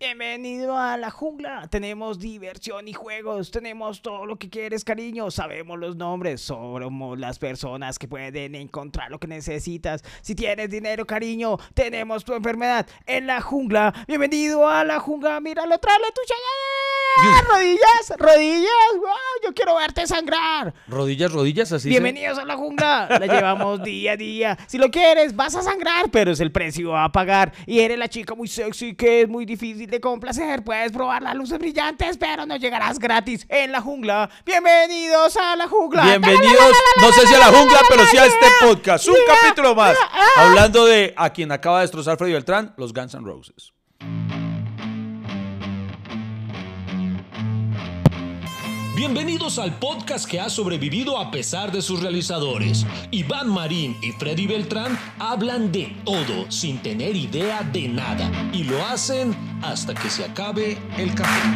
[0.00, 1.66] Bienvenido a la jungla.
[1.68, 3.50] Tenemos diversión y juegos.
[3.50, 5.28] Tenemos todo lo que quieres, cariño.
[5.32, 6.40] Sabemos los nombres.
[6.40, 10.04] Somos las personas que pueden encontrar lo que necesitas.
[10.22, 13.92] Si tienes dinero, cariño, tenemos tu enfermedad en la jungla.
[14.06, 15.40] Bienvenido a la jungla.
[15.40, 16.77] Míralo, tráele tu chayán.
[17.22, 18.92] Rodillas, rodillas.
[18.94, 19.08] Wow,
[19.44, 20.72] yo quiero verte sangrar.
[20.86, 21.84] Rodillas, rodillas, así.
[21.84, 23.08] se- Bienvenidos a la jungla.
[23.10, 24.58] La llevamos día a día.
[24.66, 27.52] Si lo quieres, vas a sangrar, pero es el precio a pagar.
[27.66, 30.62] Y eres la chica muy sexy que es muy difícil de complacer.
[30.62, 34.30] Puedes probar las luces brillantes, pero no llegarás gratis en la jungla.
[34.46, 36.04] Bienvenidos a la jungla.
[36.04, 39.08] Bienvenidos, no sé si a la jungla, pero sí a este podcast.
[39.08, 39.96] Un capítulo más.
[40.36, 43.72] Hablando de a quien acaba de destrozar Freddy Beltrán, los Guns N' Roses.
[48.98, 52.84] Bienvenidos al podcast que ha sobrevivido a pesar de sus realizadores.
[53.12, 58.84] Iván Marín y Freddy Beltrán hablan de todo sin tener idea de nada y lo
[58.84, 61.48] hacen hasta que se acabe el café.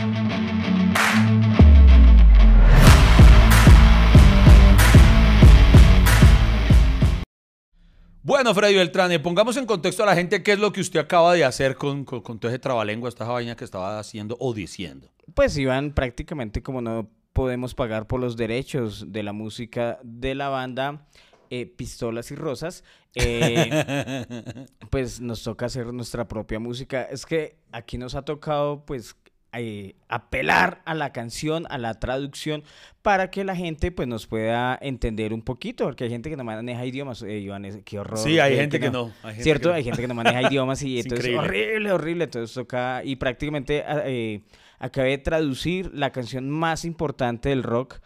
[8.23, 11.01] Bueno, Freddy Beltrán, eh, pongamos en contexto a la gente qué es lo que usted
[11.01, 14.55] acaba de hacer con, con, con todo ese trabalengua, esta vaina que estaba haciendo o
[14.55, 15.11] diciendo.
[15.35, 20.49] Pues Iván, prácticamente como no podemos pagar por los derechos de la música de la
[20.49, 21.07] banda
[21.51, 22.83] eh, Pistolas y Rosas,
[23.15, 27.03] eh, pues nos toca hacer nuestra propia música.
[27.03, 29.17] Es que aquí nos ha tocado pues
[29.55, 32.65] eh, apelar a la canción, a la traducción,
[33.03, 36.45] para que la gente pues nos pueda entender un poquito, porque hay gente que no
[36.45, 38.17] maneja idiomas, eh, Iván, qué horror.
[38.17, 39.63] Sí, hay gente que no, hay gente ¿Cierto?
[39.65, 39.75] que no.
[39.75, 43.85] Hay gente que no maneja idiomas y Es entonces horrible, horrible, entonces toca, y prácticamente
[43.87, 44.41] ah, eh,
[44.83, 48.01] acabé de traducir la canción más importante del rock,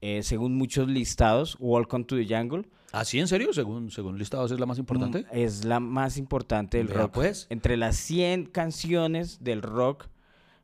[0.00, 2.66] eh, según muchos listados, Welcome to the Jungle.
[2.92, 3.52] ¿Ah, sí, en serio?
[3.52, 5.22] Según, según listados, es la más importante.
[5.22, 7.12] Mm, Es la más importante del Vea, rock.
[7.14, 7.46] pues.
[7.50, 10.06] Entre las 100 canciones del rock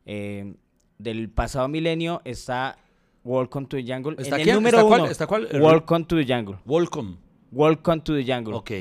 [0.05, 0.55] eh,
[0.97, 2.77] del pasado milenio está
[3.23, 4.15] Welcome to the Jungle.
[4.17, 4.55] ¿Está en quién?
[4.55, 5.01] número ¿Está cuál?
[5.01, 5.11] uno.
[5.11, 5.47] ¿Está cuál?
[5.51, 6.57] El- Welcome to the Jungle.
[6.65, 7.17] Volcom.
[7.51, 8.53] Welcome to the Jungle.
[8.55, 8.71] Ok.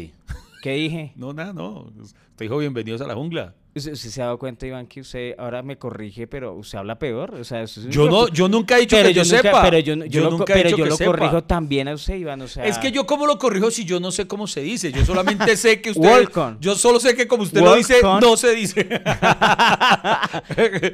[0.62, 1.12] ¿Qué dije?
[1.16, 1.90] No, nada, no.
[2.36, 3.54] Te dijo bienvenidos a la jungla.
[3.80, 6.98] ¿Usted, usted se ha dado cuenta, Iván, que usted ahora me corrige, pero usted habla
[6.98, 7.34] peor?
[7.34, 9.62] O sea, usted Yo no, yo nunca he dicho pero que yo, nunca- sepa.
[9.62, 11.10] Pero yo, no- yo lo, nunca he dicho yo que lo sepa.
[11.10, 12.40] corrijo también a usted, Iván.
[12.42, 14.92] O sea, Es que yo cómo lo corrijo si yo no sé cómo se dice.
[14.92, 16.02] Yo solamente sé que usted...
[16.02, 16.56] Welcome.
[16.60, 18.86] Yo solo sé que como usted lo dice, no se dice.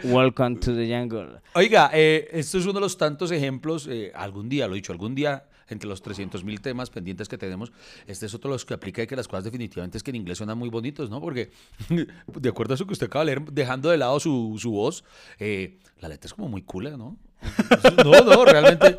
[0.05, 1.41] Welcome to the Jungle.
[1.55, 4.93] Oiga, eh, esto es uno de los tantos ejemplos, eh, algún día, lo he dicho,
[4.93, 7.73] algún día, entre los 300 mil temas pendientes que tenemos,
[8.07, 10.17] este es otro de los que aplica de que las cosas definitivamente es que en
[10.17, 11.21] inglés suenan muy bonitos, ¿no?
[11.21, 11.51] Porque,
[11.89, 15.05] de acuerdo a eso que usted acaba de leer, dejando de lado su, su voz,
[15.39, 17.17] eh, la letra es como muy cool, ¿no?
[18.05, 18.97] No, no, realmente,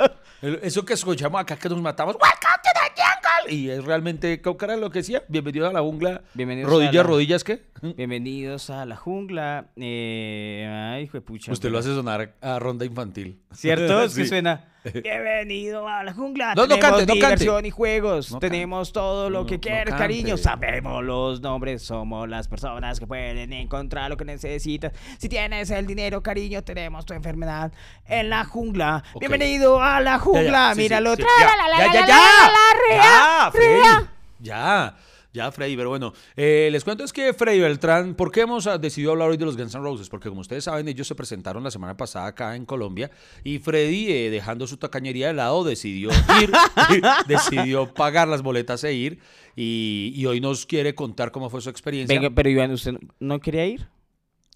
[0.61, 3.53] eso que escuchamos acá que nos matamos, ¡Welcome to the jungle!
[3.55, 5.23] Y es realmente, ¿qué cara lo que decía?
[5.27, 6.21] Bienvenido a la jungla.
[6.33, 7.63] Bienvenidos rodillas, a la- rodillas, ¿qué?
[7.95, 9.67] Bienvenidos a la jungla.
[9.75, 11.51] Eh, ay, hijo de pucha.
[11.51, 13.39] Usted lo hace sonar a ronda infantil.
[13.53, 14.01] ¿Cierto?
[14.03, 14.29] Es que Sí.
[14.29, 14.73] suena.
[14.93, 16.53] Bienvenido a la jungla.
[16.55, 17.13] No, no cante, no cante.
[17.13, 18.31] diversión y juegos.
[18.31, 20.37] No Tenemos todo lo que quieres, cariño.
[20.37, 21.81] Sabemos los nombres.
[21.83, 24.91] Somos las personas que pueden encontrar lo que necesitas.
[25.17, 27.71] Si tienes el dinero, cariño, tenemos tu enfermedad
[28.07, 29.03] en la jungla.
[29.13, 29.19] Ok.
[29.21, 30.43] Bienvenido a la jungla.
[30.43, 31.15] ya, sí, sí, Míralo.
[31.15, 31.47] sí, ya,
[31.77, 34.95] ya, ya, ya, ya, ya,
[35.33, 38.77] ya, Freddy, pero bueno, eh, les cuento es que Freddy Beltrán, ¿por qué hemos ah,
[38.77, 40.09] decidido hablar hoy de los Guns N' Roses?
[40.09, 43.11] Porque como ustedes saben, ellos se presentaron la semana pasada acá en Colombia
[43.43, 46.09] y Freddy, eh, dejando su tacañería de lado, decidió
[46.41, 46.51] ir,
[47.27, 49.19] decidió pagar las boletas e ir
[49.55, 52.19] y, y hoy nos quiere contar cómo fue su experiencia.
[52.19, 53.87] Venga, pero Iván, ¿usted no quería ir?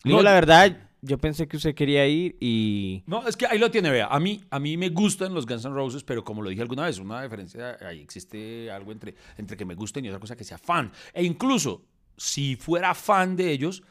[0.03, 3.03] No, la verdad, yo pensé que usted quería ir y...
[3.07, 4.07] No, es que ahí lo tiene, vea.
[4.07, 6.85] A mí, a mí me gustan los Guns N' Roses, pero como lo dije alguna
[6.85, 10.43] vez, una diferencia, ahí existe algo entre, entre que me gusten y otra cosa que
[10.43, 10.91] sea fan.
[11.13, 11.83] E incluso,
[12.15, 13.81] si fuera fan de ellos,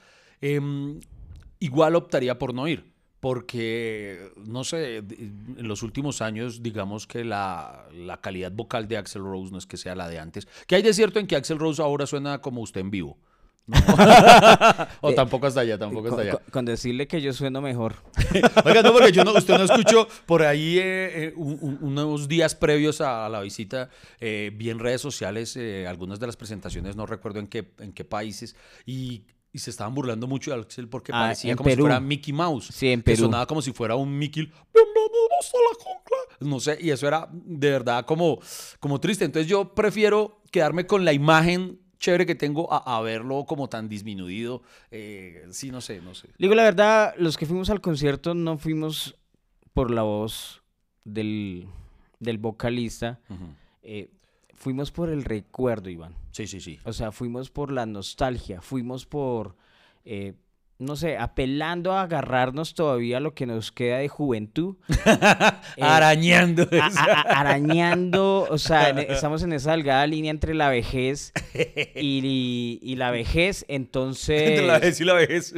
[0.41, 1.01] em,
[1.59, 2.89] igual optaría por no ir.
[3.19, 9.23] Porque, no sé, en los últimos años, digamos que la, la calidad vocal de Axel
[9.23, 10.49] Rose no es que sea la de antes.
[10.67, 13.19] ¿Qué hay de cierto en que Axel Rose ahora suena como usted en vivo?
[13.71, 13.77] ¿No?
[15.01, 16.33] o Eh, tampoco hasta allá, tampoco hasta allá.
[16.33, 17.95] con- con decirle que yo sueno mejor.
[18.65, 20.83] Oiga, no, porque yo no, usted no escuchó por ahí eh,
[21.29, 23.89] eh, un- un- unos días previos a la visita,
[24.21, 25.59] eh, vi en redes sociales
[25.89, 28.55] algunas de las presentaciones, no recuerdo en qué, en qué países,
[28.87, 29.23] y,
[29.53, 32.69] y se estaban burlando mucho de Axel porque Ah, parecía como si fuera Mickey Mouse.
[32.73, 33.25] Sí, en que Perú.
[33.25, 34.45] sonaba como si fuera un Mickey.
[34.73, 36.17] Bienvenidos a la jungla.
[36.41, 38.39] No sé, y eso era de verdad como,
[38.79, 39.25] como triste.
[39.25, 43.89] Entonces yo prefiero quedarme con la imagen chévere que tengo a, a verlo como tan
[43.89, 44.63] disminuido.
[44.91, 46.29] Eh, sí, no sé, no sé.
[46.39, 49.15] Digo la verdad, los que fuimos al concierto no fuimos
[49.73, 50.63] por la voz
[51.05, 51.69] del,
[52.19, 53.21] del vocalista,
[53.83, 54.11] eh,
[54.55, 56.17] fuimos por el recuerdo, Iván.
[56.33, 56.81] Sí, sí, sí.
[56.85, 59.55] O sea, fuimos por la nostalgia, fuimos por...
[60.05, 60.35] eh,
[60.81, 64.77] no sé, apelando a agarrarnos todavía lo que nos queda de juventud.
[65.77, 66.69] Eh, arañando.
[67.29, 71.33] arañando, o sea, estamos en esa delgada línea entre la vejez
[71.95, 74.49] y, la vejez, entonces...
[74.49, 75.55] Entre la vejez y la vejez.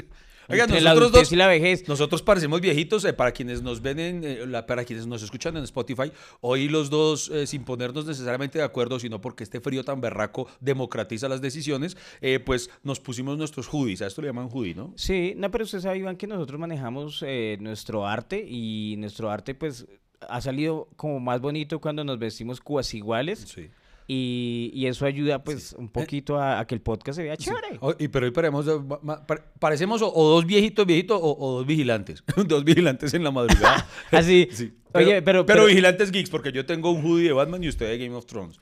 [0.52, 1.88] Oigan, nosotros dos, y la vejez.
[1.88, 5.64] Nosotros parecemos viejitos, eh, para quienes nos ven, en, eh, para quienes nos escuchan en
[5.64, 10.00] Spotify, hoy los dos, eh, sin ponernos necesariamente de acuerdo, sino porque este frío tan
[10.00, 11.96] berraco democratiza las decisiones,
[12.44, 14.92] pues nos pusimos nuestros hoodies, a esto le llaman hoodie, ¿no?
[14.96, 17.24] Sí, no, pero usted sabe, Iván, que nosotros manejamos
[17.58, 19.86] nuestro arte y nuestro arte, pues,
[20.28, 23.46] ha salido como más bonito cuando nos vestimos cuas iguales.
[23.52, 23.70] Sí.
[24.06, 27.78] Y, eso ayuda pues un poquito a, que el podcast se vea chévere.
[27.98, 28.66] y pero hoy paremos,
[29.58, 32.22] parecemos o, dos viejitos viejitos o, dos vigilantes.
[32.46, 33.86] dos vigilantes en la madrugada.
[34.10, 34.48] Así.
[34.52, 34.74] sí.
[34.94, 37.96] Oye, pero, pero, vigilantes geeks, porque yo tengo un hoodie de Batman y usted de
[37.96, 38.60] Game of Thrones.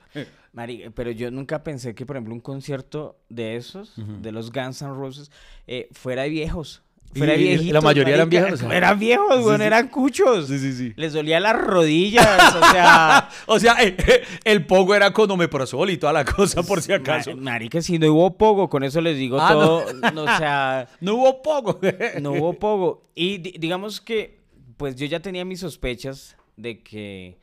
[0.95, 4.95] Pero yo nunca pensé que, por ejemplo, un concierto de esos, de los Guns N'
[4.95, 5.33] Roses,
[5.67, 6.83] eh, fuera de viejos.
[7.13, 8.63] Fuera la mayoría eran viejos.
[8.63, 10.47] Eran viejos, güey, eran cuchos.
[10.47, 10.93] Sí, sí, sí.
[10.95, 13.29] Les dolía las rodillas, o sea.
[13.47, 16.93] o sea, eh, eh, el, pogo era con omeprazol y toda la cosa, por si
[16.93, 17.37] acaso.
[17.37, 19.87] Marica, si no hubo pogo, con eso les digo ah, todo.
[20.15, 20.23] No.
[20.23, 20.89] o sea.
[21.01, 21.81] no hubo pogo.
[22.21, 23.11] no hubo pogo.
[23.15, 24.41] Y digamos que,
[24.77, 27.39] pues yo ya tenía mis sospechas de que.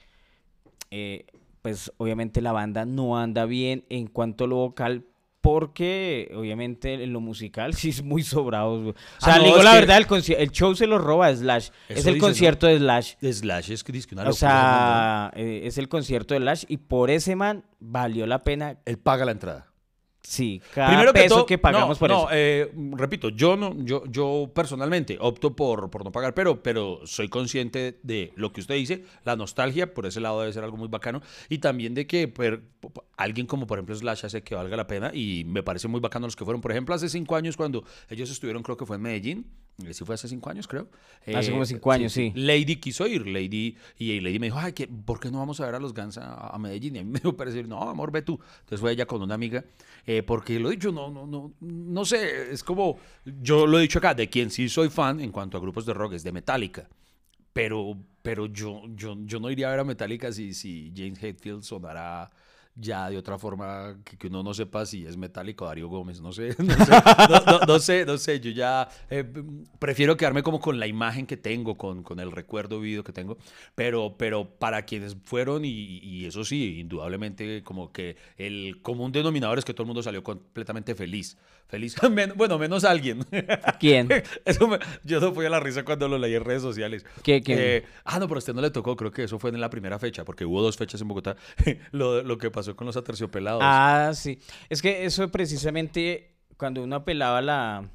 [0.92, 1.26] Eh,
[1.62, 5.06] pues obviamente la banda no anda bien en cuanto a lo vocal,
[5.48, 8.90] porque obviamente en lo musical sí es muy sobrado.
[8.90, 11.70] O sea, ah, digo la verdad, el, show se lo roba Slash.
[11.88, 13.14] es el concierto de Slash.
[13.22, 16.76] De Slash es que dice una O sea, eh, es el concierto de Slash y
[16.76, 18.80] por ese man valió la pena.
[18.84, 19.72] Él paga la entrada.
[20.30, 22.28] Sí, cada Primero peso que, pagamos por eso.
[22.34, 27.30] Eh, repito, yo no, yo, yo personalmente opto por, por no pagar, pero, pero soy
[27.30, 30.90] consciente de lo que usted dice, la nostalgia, por ese lado debe ser algo muy
[30.90, 32.34] bacano, y también de que
[33.16, 36.28] alguien como por ejemplo Slash hace que valga la pena, y me parece muy bacano
[36.28, 39.04] los que fueron, por ejemplo, hace cinco años cuando ellos estuvieron, creo que fue en
[39.04, 39.48] Medellín,
[39.92, 40.90] sí fue hace cinco años, creo.
[41.36, 44.74] Hace como eh, cinco años, sí, Lady quiso ir, Lady, y Lady me dijo, ay,
[45.06, 46.96] ¿por qué no vamos a ver a los Guns a, Medellín?
[46.96, 48.40] Y a mí me dio parecer, no, amor, ve tú.
[48.60, 49.64] Entonces fue ella con una amiga
[50.06, 53.84] eh, porque lo he dicho, no, no, no, no sé, es como, yo lo he
[53.84, 56.32] dicho acá, de quien sí soy fan en cuanto a grupos de rock es de
[56.32, 56.88] Metallica,
[57.54, 61.64] pero, pero yo, yo, yo no iría a ver a Metallica si, si James Hetfield
[61.64, 62.32] sonara
[62.80, 66.56] ya de otra forma que, uno no sepa si es metálico Darío Gómez, no sé,
[67.68, 69.26] no sé, no, sé, yo ya eh,
[69.80, 73.38] prefiero quedarme como con la imagen que tengo, con, con el recuerdo vivido que tengo,
[73.74, 79.66] pero, pero para quienes fueron, y, eso sí, indudablemente como que el común denominador es
[79.66, 81.96] que todo el mundo salió completamente feliz, feliz,
[82.36, 83.26] bueno, menos alguien.
[83.80, 84.10] ¿Quién?
[85.04, 87.06] yo no fui a la risa cuando lo leí en redes sociales.
[87.24, 89.62] ¿Qué, eh, ah, no, pero a usted no le tocó, creo que eso fue en
[89.62, 91.36] la primera fecha, porque hubo dos fechas en Bogotá,
[91.92, 93.62] lo, lo que pasó con los aterciopelados.
[93.64, 94.40] Ah, sí.
[94.70, 97.90] Es que eso precisamente cuando uno apelaba a la,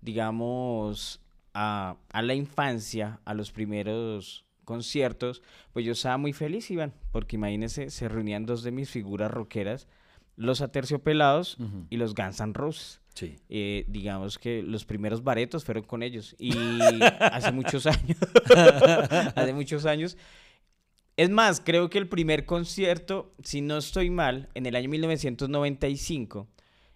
[0.00, 1.20] digamos,
[1.54, 5.42] a, la infancia, a los primeros conciertos,
[5.72, 9.88] pues yo estaba muy feliz, Iván, porque imagínense, se reunían dos de mis figuras rockeras,
[10.42, 11.56] los aterciopelados
[11.90, 13.00] y los Guns N' Roses.
[13.14, 13.36] Sí.
[13.50, 16.34] Eh, digamos que los primeros baretos fueron con ellos.
[16.38, 16.52] Y
[17.20, 18.16] hace muchos años,
[19.34, 20.16] hace muchos años,
[21.16, 26.48] es más, creo que el primer concierto, si no estoy mal, en el año 1995,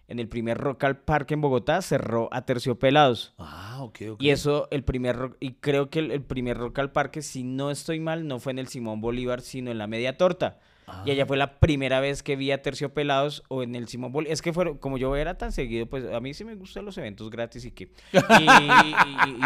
[0.07, 3.35] en el primer Rock al Parque en Bogotá, cerró a Terciopelados.
[3.37, 4.23] Ah, ok, ok.
[4.23, 7.99] Y eso, el primer, y creo que el, primer Rock al Parque, si no estoy
[7.99, 10.59] mal, no fue en el Simón Bolívar, sino en la Media Torta.
[11.05, 14.31] Y allá fue la primera vez que vi a Terciopelados o en el Simón Bolívar.
[14.31, 16.97] Es que fueron, como yo era tan seguido, pues a mí sí me gustan los
[16.97, 17.91] eventos gratis y que.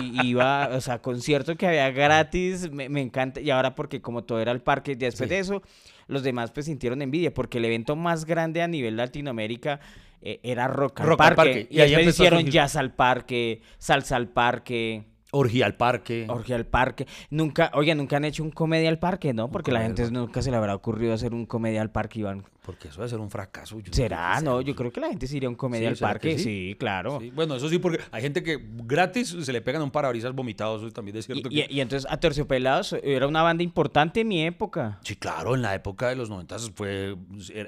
[0.04, 3.42] Y, iba, o sea, concierto que había gratis, me, encanta.
[3.42, 5.64] Y ahora porque como todo era el parque, después de eso,
[6.08, 9.80] los demás pues sintieron envidia porque el evento más grande a nivel Latinoamérica
[10.22, 11.68] eh, era Rock al Parque.
[11.72, 15.06] Y, ahí hicieron Jazz al Parque, Salsa al Parque.
[15.32, 16.26] Orgía al parque.
[16.30, 17.08] Orgía al parque.
[17.30, 19.50] Nunca, oye, nunca han hecho un comedia al parque, ¿no?
[19.50, 22.44] Porque la gente nunca se le habrá ocurrido hacer un comedia al parque, Iván.
[22.62, 23.80] Porque eso va a ser un fracaso.
[23.92, 24.40] ¿Será?
[24.42, 26.38] No, yo creo que la gente se iría a un comedia al parque.
[26.38, 26.76] Sí?
[26.78, 27.20] claro.
[27.34, 30.92] Bueno, eso sí, porque hay gente que gratis se le pegan un parabrisas vomitados, eso
[30.92, 31.50] también es cierto.
[31.50, 35.00] Y, y, entonces a Terciopelados era una banda importante en mi época.
[35.04, 37.16] Sí, claro, en la época de los 90 fue,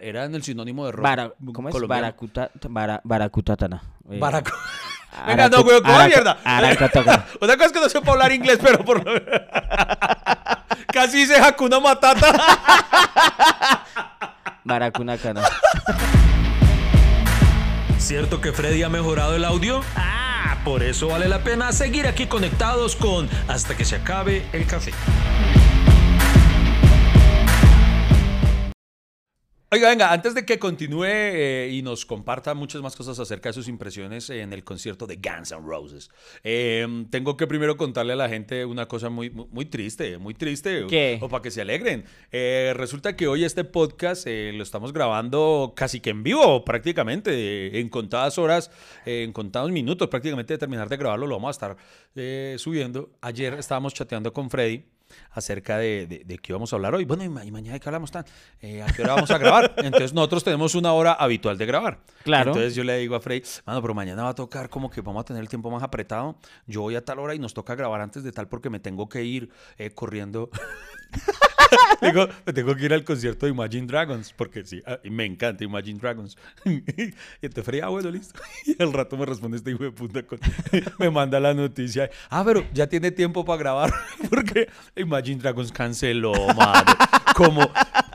[0.01, 1.33] era en el sinónimo de rock.
[1.53, 1.87] ¿Cómo es?
[1.87, 2.51] Baracuta,
[3.03, 3.81] Baracutatana.
[4.09, 4.19] Eh,
[5.27, 6.37] Venga, no, güey, ¿cómo mierda?
[7.41, 9.03] Una cosa es que no sepa hablar inglés, pero por
[10.93, 12.33] Casi dice Hakuna Matata.
[14.63, 15.41] Baracuna Cana.
[17.97, 19.81] ¿Cierto que Freddy ha mejorado el audio?
[19.95, 24.67] Ah, por eso vale la pena seguir aquí conectados con Hasta que se acabe el
[24.67, 24.93] café.
[29.73, 33.53] Oiga, venga, antes de que continúe eh, y nos comparta muchas más cosas acerca de
[33.53, 36.11] sus impresiones en el concierto de Guns N' Roses,
[36.43, 40.85] eh, tengo que primero contarle a la gente una cosa muy, muy, triste, muy triste,
[40.87, 41.17] ¿Qué?
[41.19, 42.05] o para que se alegren.
[42.31, 47.79] Eh, resulta que hoy este podcast eh, lo estamos grabando casi que en vivo, prácticamente,
[47.79, 48.69] en contadas horas,
[49.07, 53.09] en contados minutos, prácticamente de terminar de grabarlo, lo vamos a estar subiendo.
[53.21, 54.92] Ayer estábamos chateando con Freddy
[55.31, 57.05] acerca de, de, de qué íbamos a hablar hoy.
[57.05, 58.25] Bueno, y, ma- y mañana de qué hablamos tan.
[58.61, 59.73] Eh, ¿A qué hora vamos a grabar?
[59.77, 61.99] Entonces nosotros tenemos una hora habitual de grabar.
[62.23, 62.51] Claro.
[62.51, 65.21] Entonces yo le digo a Freddy, mano, pero mañana va a tocar como que vamos
[65.21, 66.37] a tener el tiempo más apretado.
[66.67, 69.07] Yo voy a tal hora y nos toca grabar antes de tal porque me tengo
[69.09, 70.49] que ir eh, corriendo.
[72.03, 75.99] Digo, tengo que ir al concierto de Imagine Dragons, porque sí, ah, me encanta Imagine
[75.99, 76.37] Dragons.
[76.65, 76.81] y
[77.41, 78.39] entonces Freddy, ah, bueno, listo.
[78.65, 80.39] Y al rato me responde este hijo de puta, con-
[80.99, 82.09] me manda la noticia.
[82.29, 83.93] Ah, pero ya tiene tiempo para grabar,
[84.29, 86.93] porque Imagine Dragons canceló, madre.
[87.35, 87.71] Como,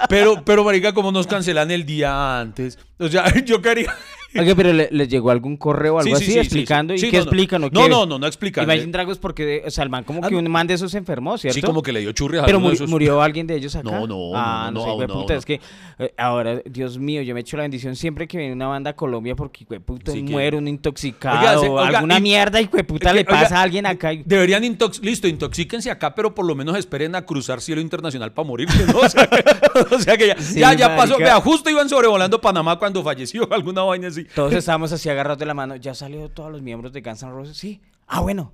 [0.09, 2.79] pero, pero, marica, como nos cancelan el día antes.
[2.99, 3.93] O sea, yo quería...
[4.39, 6.95] Oye, pero le, les llegó algún correo o algo Sí, sí, así sí, sí, explicando.
[6.95, 7.19] ¿Y qué no, no.
[7.23, 7.65] explican?
[7.65, 7.89] o No, qué?
[7.89, 8.65] no, no, no explican.
[8.65, 11.39] Imagine Dragons porque, o sea, el man como Ah, que un man de esos enfermó,
[11.39, 11.55] ¿cierto?
[11.55, 13.57] Sí, como que le dio churri a Pero alguno de muri- esos- murió alguien de
[13.57, 13.91] ellos acá.
[13.91, 15.39] No, no, Ah, no, no, no, sé, no, puta, no.
[15.39, 15.61] es que
[15.99, 18.97] eh, ahora, Dios mío, yo me echo la bendición siempre que viene una banda a
[18.97, 23.13] Colombia porque, puta, que- muere, un intoxicado, Oiga, o oiga, alguna y- mierda, de puta,
[23.13, 24.13] le oiga, pasa a alguien acá.
[24.13, 28.33] y- Deberían intox listo, intoxíquense acá, pero por lo menos esperen a cruzar cielo internacional
[28.33, 28.99] para morirse, ¿no?
[29.09, 31.17] O sea que, o sea que ya, Sí, ya, ya pasó.
[31.19, 34.18] Vea, justo iban sobrevolando Panamá cuando falleció, alguna vaina así.
[34.25, 35.77] Todos estábamos así agarrados de la mano.
[35.77, 37.57] Ya salió todos los miembros de Guns N' Roses.
[37.57, 37.81] Sí.
[38.07, 38.53] Ah, bueno.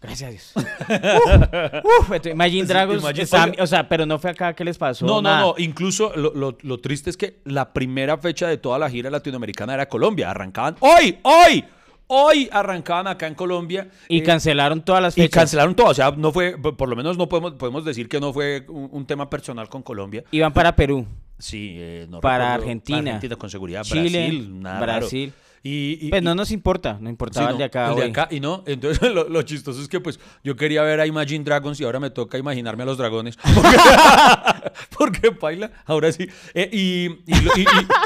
[0.00, 0.52] Gracias a Dios.
[2.00, 3.02] Uf, uf, Imagine Dragons.
[3.02, 5.06] Imagine- o sea, pero no fue acá que les pasó.
[5.06, 5.40] No, no, nada.
[5.42, 5.54] no.
[5.58, 9.74] Incluso lo, lo- lo triste es que la primera fecha de toda la gira latinoamericana
[9.74, 10.30] era Colombia.
[10.30, 11.64] Arrancaban hoy, hoy,
[12.08, 13.90] hoy arrancaban acá en Colombia.
[14.08, 15.40] Y eh, cancelaron todas las Y fechas.
[15.42, 18.18] cancelaron todo, o sea, no fue, por por lo menos no podemos, podemos decir que
[18.18, 20.24] no fue un, un tema personal con Colombia.
[20.32, 21.06] Iban para Perú.
[21.42, 22.62] Sí, eh, no Para recuerdo.
[22.62, 22.98] Argentina.
[22.98, 23.82] Argentina, con seguridad.
[23.82, 25.00] Chile, Brasil, nada raro.
[25.00, 25.32] Brasil.
[25.64, 26.94] Y, y- Pues no y- nos importa.
[26.94, 27.90] No sí, importaba el no, de acá.
[27.90, 30.98] el de acá, y no, entonces lo, lo chistoso es que pues yo quería ver
[31.00, 33.36] a Imagine Dragons y ahora me toca imaginarme a los dragones.
[33.54, 33.78] Porque,
[34.98, 36.26] porque baila, ahora sí.
[36.54, 37.06] Eh, y,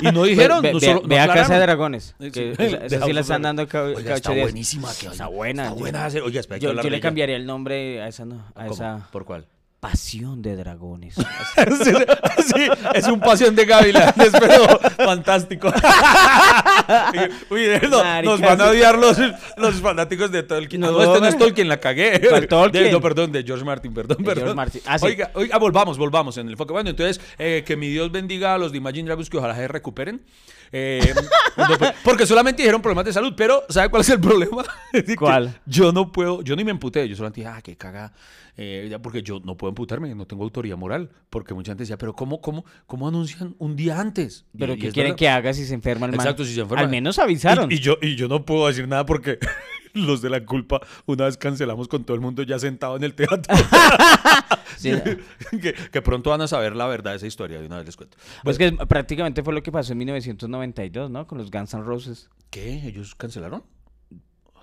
[0.06, 1.60] y, no dijeron, Ve, no ve- solo- ve no a Casa de.
[1.60, 2.14] Dragones.
[2.20, 2.62] Sí, Que sí.
[2.62, 4.42] esa, esa De sí la están dando cada, está ocho días.
[4.44, 4.88] buenísima.
[4.98, 5.64] que Está buena.
[5.68, 6.08] Está buena.
[6.24, 9.46] Oiga, espera, Yo, yo le cambiaría el nombre a esa, no, a esa ¿Por cuál?
[9.86, 11.14] Pasión de dragones.
[11.84, 11.92] sí,
[12.42, 15.68] sí, es un pasión de gavilanes, pero fantástico.
[17.50, 19.16] Uy, no, nos van a odiar los,
[19.56, 20.80] los fanáticos de Tolkien.
[20.80, 21.38] No, No, este no es.
[21.38, 22.20] Tolkien, la cagué.
[22.28, 22.84] ¿Cuál Tolkien?
[22.84, 24.34] De- no, perdón, de George Martin, perdón, perdón.
[24.36, 24.80] George Martin.
[24.86, 25.06] Ah, sí.
[25.06, 26.72] Oiga, oiga, volvamos, volvamos en el foco.
[26.72, 29.68] Bueno, entonces, eh, que mi Dios bendiga a los de Imagine Dragons, que ojalá se
[29.68, 30.20] recuperen.
[30.78, 31.14] Eh,
[31.56, 31.64] no,
[32.04, 34.62] porque solamente dijeron problemas de salud, pero ¿sabe cuál es el problema?
[34.92, 35.58] Es ¿Cuál?
[35.64, 38.12] Yo no puedo, yo ni me emputé, yo solamente dije, ah, qué caga.
[38.58, 41.10] Eh, porque yo no puedo emputarme, no tengo autoridad moral.
[41.30, 44.44] Porque mucha gente decía, pero ¿cómo, cómo, cómo anuncian un día antes?
[44.58, 45.18] Pero y ¿qué quieren verdad.
[45.18, 46.20] que haga si se enferma el man?
[46.20, 46.82] Exacto, si se enferma.
[46.82, 47.70] Al menos avisaron.
[47.70, 49.38] Y, y yo, y yo no puedo decir nada porque
[49.94, 53.14] los de la culpa, una vez cancelamos con todo el mundo ya sentado en el
[53.14, 53.54] teatro.
[54.76, 54.92] Sí.
[55.62, 57.96] que, que pronto van a saber la verdad de esa historia, de una vez les
[57.96, 58.18] cuento.
[58.44, 59.98] Pues que prácticamente fue lo que pasó en
[60.66, 61.26] 1992, ¿no?
[61.26, 62.28] Con los Guns N' Roses.
[62.50, 62.86] ¿Qué?
[62.86, 63.62] ¿Ellos cancelaron?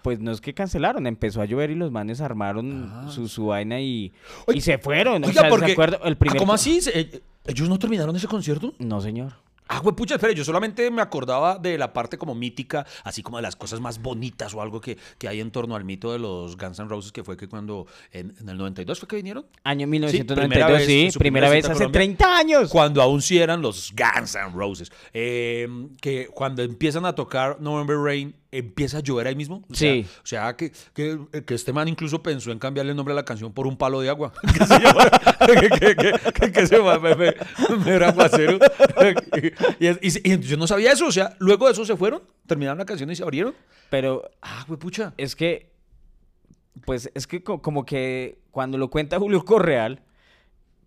[0.02, 3.08] Pues no es que cancelaron, empezó a llover y los manes armaron Ah.
[3.10, 4.12] su, su vaina y,
[4.54, 5.24] y se fueron.
[5.24, 5.76] o Oiga, sea, ¿se porque...
[6.04, 6.38] El primer...
[6.38, 6.82] ¿Cómo así?
[6.82, 8.74] ¿Se- eh, ¿Ellos no terminaron ese concierto?
[8.80, 9.34] No, señor.
[9.68, 13.38] Ah, güey, pucha, espere, yo solamente me acordaba de la parte como mítica, así como
[13.38, 16.20] de las cosas más bonitas o algo que, que hay en torno al mito de
[16.20, 19.46] los Guns N' Roses, que fue que cuando en, en el 92 fue que vinieron.
[19.64, 22.00] Año primera 1992, vez, sí, primera primera vez visita a hace Colombia.
[22.00, 22.70] 30 años.
[22.70, 24.92] Cuando aún sí eran los Guns N' Roses.
[25.14, 25.68] Eh,
[26.02, 29.64] que cuando empiezan a tocar November Rain, empieza a llover ahí mismo.
[29.70, 30.06] O sea, Sí.
[30.24, 33.26] O sea, que, que, que este man incluso pensó en cambiarle el nombre a la
[33.26, 34.32] canción por un palo de agua.
[34.58, 35.10] que se llama,
[35.48, 37.34] que, que, que- que- que se llama me, me-
[37.86, 38.58] Mero Aguacero.
[39.80, 41.08] y, y- y yo no sabía eso.
[41.08, 43.54] O sea, luego de eso se fueron, terminaron la canción y se abrieron.
[43.90, 45.14] Pero Ah, güey, pucha.
[45.18, 45.72] es que,
[46.86, 50.02] pues es que co- como que cuando lo cuenta Julio Correal,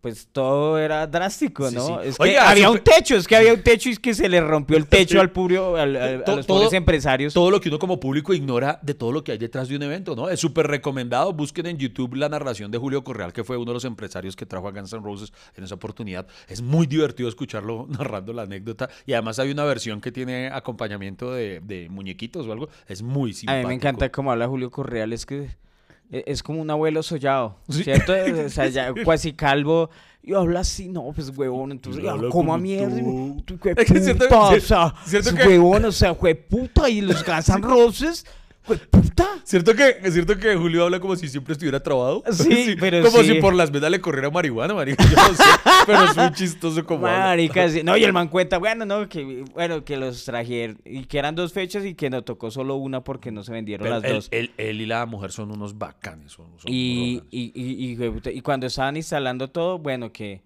[0.00, 1.86] pues todo era drástico, ¿no?
[1.86, 2.08] sí.
[2.08, 4.28] Es que Oiga, había un techo, es que había un techo y es que se
[4.28, 7.34] le rompió el techo al público, al- al- a los todo- pobres empresarios.
[7.34, 9.82] Todo lo que uno como público ignora de todo lo que hay detrás de un
[9.82, 10.28] evento, ¿no?
[10.28, 11.32] Es súper recomendado.
[11.32, 14.46] Busquen en YouTube la narración de Julio Correal, que fue uno de los empresarios que
[14.46, 16.26] trajo a Guns N' Roses en esa oportunidad.
[16.48, 18.88] Es muy divertido escucharlo narrando la anécdota.
[19.06, 22.68] Y además hay una versión que tiene acompañamiento de, de muñequitos o algo.
[22.86, 23.62] Es muy A simpático.
[23.62, 25.48] mí me encanta cómo habla Julio Correal, es que
[26.10, 27.56] es como un abuelo sollado.
[27.68, 28.12] ¿cierto?
[28.44, 29.90] O sea, ya casi calvo
[30.22, 32.96] y habla así, no, pues huevón, entonces, Y ah, como a mierda,
[33.44, 33.58] tú.
[33.60, 34.94] qué Es que siento- puta, o sea,
[35.46, 38.26] huevón, o sea, puta, y los Guns N' Roses,
[38.66, 39.26] ¡Puta!
[39.44, 42.22] ¿Cierto que, es cierto que Julio habla como si siempre estuviera trabado?
[42.32, 43.34] Sí, pero Como sí.
[43.34, 45.04] si por las venas le corriera marihuana, marica.
[45.04, 45.42] Yo no sé,
[45.86, 47.02] pero es muy chistoso como.
[47.02, 47.82] Marica, sí.
[47.84, 51.34] No, y el man cuenta, bueno, no, que, bueno, que los trajeron, y que eran
[51.36, 54.12] dos fechas y que nos tocó solo una porque no se vendieron Pero las él,
[54.14, 54.28] dos.
[54.32, 56.32] él- él y la mujer son unos bacanes.
[56.32, 60.42] Son, son Y, unos y, y, y, y cuando estaban instalando todo, bueno, que,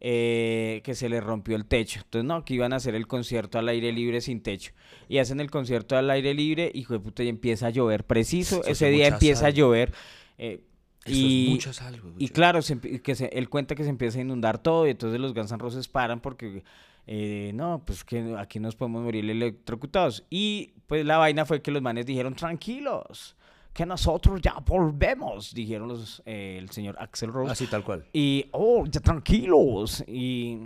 [0.00, 2.00] eh, que se les rompió el techo.
[2.04, 4.72] Entonces, no, que iban a hacer el concierto al aire libre sin techo.
[5.08, 8.04] Y hacen el concierto al aire libre y, puta, y empieza a llover.
[8.04, 9.92] Preciso, Eso ese día empieza a llover.
[10.38, 10.60] eh,
[11.06, 14.62] y, es sal, y claro, se que se- él cuenta que se empieza a inundar
[14.62, 16.64] todo y entonces los Guns N' Roses paran porque,
[17.06, 20.24] eh, no, pues que aquí nos podemos morir electrocutados.
[20.30, 23.36] Y pues la vaina fue que los manes dijeron, tranquilos,
[23.74, 27.52] que nosotros ya volvemos, dijeron los, eh, el señor Axel Rose.
[27.52, 28.04] Así tal cual.
[28.12, 30.60] Y, oh, ya tranquilos, y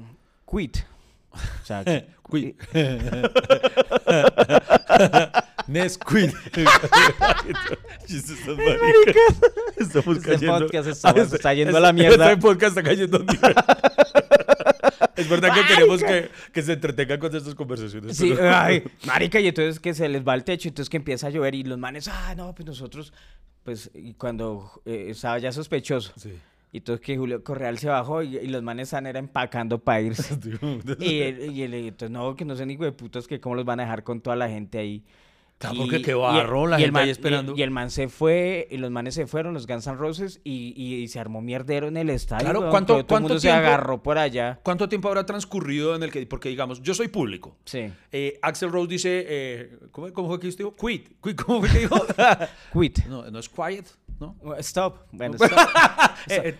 [0.50, 0.76] quit.
[1.30, 2.04] O sea, tan
[8.56, 9.40] maricas.
[9.76, 10.58] Estamos Este cayendo.
[10.60, 12.30] podcast está- este- está yendo a la mierda.
[12.32, 13.66] Este podcast está cayendo a mierda.
[15.18, 18.16] Es verdad que queremos que, que se entretengan con estas conversaciones.
[18.16, 21.26] Sí, pero- ay, marica, y entonces que se les va el techo, entonces que empieza
[21.26, 23.12] a llover y los manes, ah, no, pues nosotros,
[23.64, 26.32] pues, y cuando eh, estaba ya sospechoso, Sí.
[26.72, 30.00] y entonces que Julio Correal se bajó y, y los manes están era empacando para
[30.00, 30.38] irse.
[31.00, 33.80] y, él- y él, entonces, no, que no hijo de putas, que cómo los van
[33.80, 35.04] a dejar con toda la gente ahí.
[35.58, 37.54] Claro, porque qué barro, la y el gente ahí man- esperando.
[37.56, 40.40] Y, y el man se fue, y los manes se fueron, los Guns N' Roses,
[40.44, 42.44] y, y- y se armó mierdero en el estadio.
[42.44, 43.66] Claro, weón, ¿cuánto- todo, el cuánto mundo se tiempo?
[43.66, 44.60] agarró por allá.
[44.62, 47.56] ¿Cuánto tiempo habrá transcurrido en el que, porque digamos, yo soy público.
[47.64, 47.90] Sí.
[48.12, 50.76] Eh, Axel Rose dice, eh, ¿cómo, cómo fue que usted dijo?
[50.76, 51.08] Quit.
[51.20, 52.06] Quit, ¿Cómo fue que dijo?
[52.72, 53.04] Quit.
[53.06, 53.86] no, no es quiet,
[54.20, 54.36] ¿no?
[54.60, 55.06] Stop.
[55.10, 55.58] Bueno, stop.
[56.28, 56.52] Eh,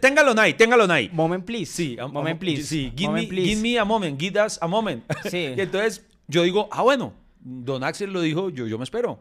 [0.00, 1.08] téngalo ahí, téngalo ahí.
[1.12, 1.72] Moment, please.
[1.72, 2.64] Sí, a- a- moment, please.
[2.64, 3.48] Sí, give, Moment, me, please.
[3.48, 5.04] give me a moment, give us a moment.
[5.30, 5.54] Sí.
[5.56, 7.14] y entonces yo digo, ah, bueno,
[7.46, 9.20] don Axel lo dijo, yo, yo me espero.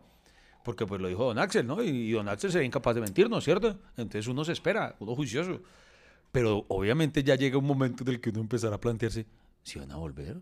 [0.64, 1.84] Porque pues lo dijo don Axel, ¿no?
[1.84, 3.78] Y, y don Axel sería incapaz de mentirnos, ¿cierto?
[3.98, 5.62] Entonces uno se espera, uno juicioso.
[6.32, 9.28] Pero obviamente ya llega un momento en el que uno empezará a plantearse,
[9.64, 10.42] ¿si van a volver?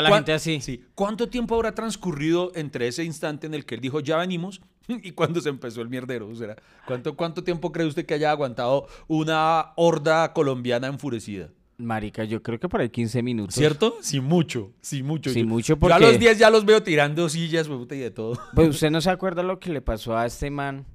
[0.00, 0.60] La gente así.
[0.62, 0.82] sí.
[0.94, 5.12] ¿Cuánto tiempo habrá transcurrido entre ese instante en el que él dijo ya venimos y
[5.12, 6.28] cuando se empezó el mierdero?
[6.28, 11.50] O sea, ¿cuánto, ¿Cuánto tiempo cree usted que haya aguantado una horda colombiana enfurecida?
[11.78, 13.54] Marica, yo creo que por ahí 15 minutos.
[13.54, 13.96] ¿Cierto?
[14.00, 14.72] Sí, mucho.
[14.80, 15.30] Sí, mucho.
[15.30, 17.98] Sí, Yo- mucho Yo a los porque- 10 ya los veo tirando sillas puta, y
[17.98, 18.32] de todo.
[18.54, 20.86] Pues usted no se acuerda lo que le pasó a este man,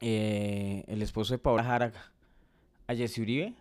[0.00, 1.92] eh, el esposo de Paola Jara,
[2.86, 3.54] a Jesse Uribe,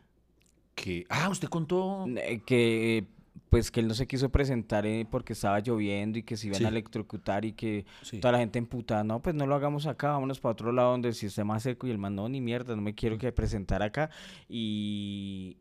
[0.75, 2.05] Que, ah, usted contó.
[2.45, 3.05] Que
[3.49, 6.59] pues que él no se quiso presentar eh, porque estaba lloviendo y que se iban
[6.59, 6.65] Sí.
[6.65, 8.19] a electrocutar y que Sí.
[8.19, 11.09] toda la gente emputada, no, pues no lo hagamos acá, vámonos para otro lado donde
[11.09, 14.09] esté más seco y el man, no, ni mierda, no me quiero que presentar acá
[14.47, 15.57] y,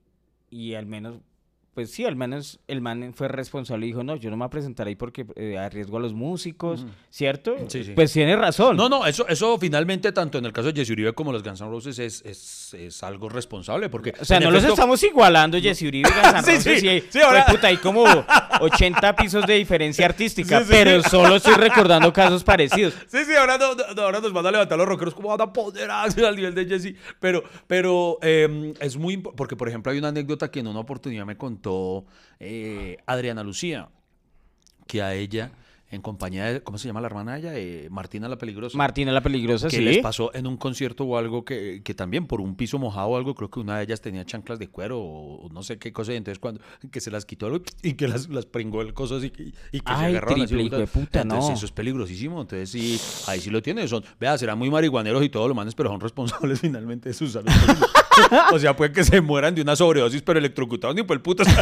[0.50, 1.22] y al menos,
[1.78, 4.46] pues sí, al menos el man fue responsable y dijo, no, yo no me voy
[4.48, 6.84] a presentar ahí porque eh, arriesgo a los músicos.
[7.08, 7.54] ¿cierto?
[7.68, 7.92] Sí, sí.
[7.94, 8.76] Pues tiene razón.
[8.76, 11.60] No, no, eso, eso finalmente, tanto en el caso de Jesse Uribe como los Guns
[11.60, 13.88] N' Roses, es, es, es algo responsable.
[13.90, 16.88] Porque, O sea, no los estamos igualando, Jesse Uribe y Guns N' Sí, Roses, sí,
[16.88, 18.02] y- sí, ahora- puta, hay como
[18.60, 20.70] 80 pisos de diferencia artística, Sí, sí.
[20.72, 22.94] pero solo estoy recordando casos parecidos.
[23.08, 25.52] Sí, sí, ahora, no- no- ahora nos van a levantar los rockeros como van a
[25.52, 26.94] poder hacer al nivel de Jesse.
[27.20, 30.80] Pero, pero eh, es muy importante, porque por ejemplo hay una anécdota que en una
[30.80, 31.67] oportunidad me contó
[32.40, 33.88] eh, Adriana Lucía,
[34.86, 35.52] que a ella,
[35.90, 37.52] en compañía de, ¿cómo se llama la hermana de ella?
[37.56, 38.76] Eh, Martina la Peligrosa.
[38.76, 39.82] Martina la peligrosa, que sí.
[39.82, 43.16] les pasó en un concierto o algo que, que también por un piso mojado o
[43.16, 46.12] algo, creo que una de ellas tenía chanclas de cuero o, no sé qué cosa,
[46.12, 47.50] y entonces cuando que se las quitó
[47.82, 50.54] y que las, las pringó el coso así que- y que se Ay, agarraron así,
[50.54, 51.54] triple de puta, entonces no.
[51.56, 55.30] eso es peligrosísimo, entonces sí, ahí sí lo tiene, son, vea, serán muy marihuaneros y
[55.30, 57.48] todo lo manes, pero son responsables finalmente de sus salud.
[58.52, 61.44] o sea, puede que se mueran de una sobredosis, pero electrocutados ni por el puto.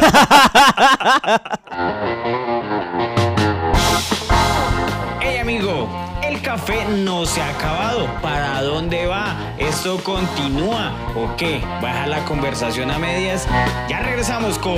[5.19, 5.89] Hey amigo,
[6.23, 8.07] el café no se ha acabado.
[8.21, 9.55] ¿Para dónde va?
[9.57, 11.59] ¿Esto continúa o qué?
[11.81, 13.47] ¿Baja la conversación a medias?
[13.89, 14.77] Ya regresamos con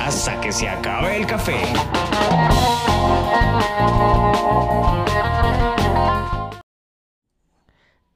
[0.00, 1.62] Hasta que se acabe el café.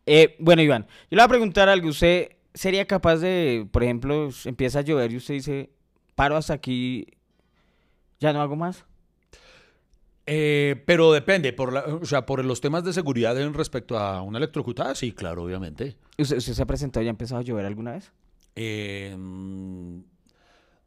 [0.06, 1.88] Eh, bueno, Iván, yo le voy a preguntar algo.
[1.88, 5.70] ¿Usted sería capaz de, por ejemplo, empieza a llover y usted dice,
[6.14, 7.06] paro hasta aquí,
[8.20, 8.84] ya no hago más?
[10.26, 14.22] Eh, pero depende, por la- o sea, por los temas de seguridad en respecto a
[14.22, 15.96] una electrocutada, sí, claro, obviamente.
[16.16, 18.12] ¿Usted, usted se ha presentado y ha empezado a llover alguna vez?
[18.54, 19.16] Eh,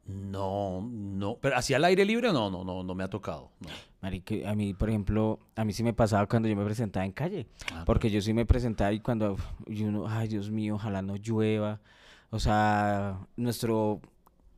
[0.05, 3.51] no, no, pero hacia el aire libre no, no, no, no me ha tocado.
[3.59, 3.69] no.
[4.01, 7.11] Marica, a mí, por ejemplo, a mí sí me pasaba cuando yo me presentaba en
[7.11, 7.47] calle.
[7.73, 11.15] Ah, Porque yo sí me presentaba y cuando y uno, ay Dios mío, ojalá no
[11.15, 11.81] llueva.
[12.29, 14.01] O sea, nuestro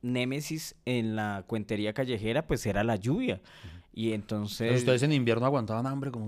[0.02, 3.42] némesis en la cuentería callejera pues era la lluvia.
[3.94, 4.68] Y entonces...
[4.68, 6.28] Pero ustedes en invierno aguantaban hambre como...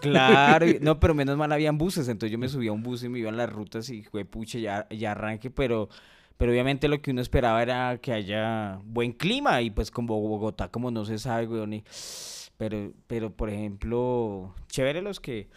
[0.00, 3.08] Claro, no, pero menos mal habían buses, entonces yo me subía a un bus y
[3.08, 5.88] me iba en las rutas y fue puche, ya, ya arranque, pero,
[6.38, 10.68] pero obviamente lo que uno esperaba era que haya buen clima y pues como Bogotá
[10.70, 11.84] como no se sabe, weón, y-
[12.56, 15.48] pero, pero por ejemplo, chévere los que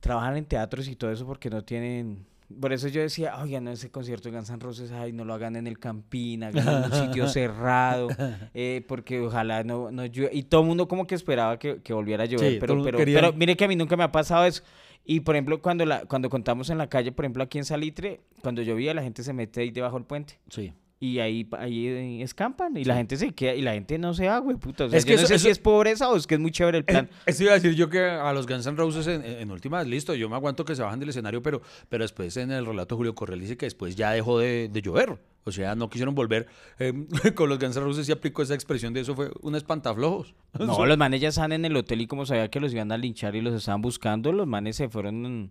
[0.00, 2.26] trabajan en teatros y todo eso porque no tienen...
[2.60, 5.34] Por eso yo decía, oigan, no, ese concierto de Guns N' Roses, ay, no lo
[5.34, 8.08] hagan en el Campín, hagan en un sitio cerrado,
[8.54, 10.32] eh, porque ojalá no, no llueva.
[10.32, 12.98] Y todo el mundo como que esperaba que, que volviera a llover, Sí, pero, pero,
[12.98, 14.62] quería- pero mire que a mí nunca me ha pasado eso.
[15.04, 18.20] Y por ejemplo, cuando, la, cuando contamos en la calle, por ejemplo, aquí en Salitre,
[18.40, 20.38] cuando llovía, la gente se mete ahí debajo del puente.
[20.48, 20.72] Sí.
[21.04, 24.28] Y ahí, ahí eh, escampan y la gente se queda y la gente no se
[24.28, 24.84] va, güey, puta.
[24.84, 26.40] O sea, Es yo que no sé eso- si es pobreza o es que es
[26.40, 27.10] muy chévere el plan.
[27.26, 30.14] Eso iba a decir yo que a los Guns N' Roses en, en últimas, listo,
[30.14, 33.16] yo me aguanto que se bajan del escenario, pero, pero después en el relato Julio
[33.16, 35.18] Correal dice que después ya dejó de, de llover.
[35.42, 36.46] O sea, no quisieron volver.
[36.78, 36.92] eh,
[37.34, 40.36] con los Guns N' Roses se aplicó esa expresión de eso, fue un espantaflojos.
[40.60, 42.96] No, los manes ya están en el hotel y como sabía que los iban a
[42.96, 45.50] linchar y los estaban buscando, los manes se fueron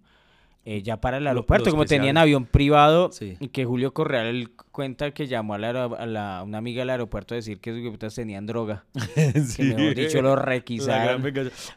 [0.64, 1.66] eh, ya para el aeropuerto.
[1.66, 3.36] lo como tenían avión privado, Sí.
[3.40, 6.92] y que Julio Correal él cuenta que llamó a, la, a la- una amiga del
[6.92, 8.86] aeropuerto a decir que sus putas tenían droga.
[9.56, 11.24] Que mejor dicho, lo requisaron.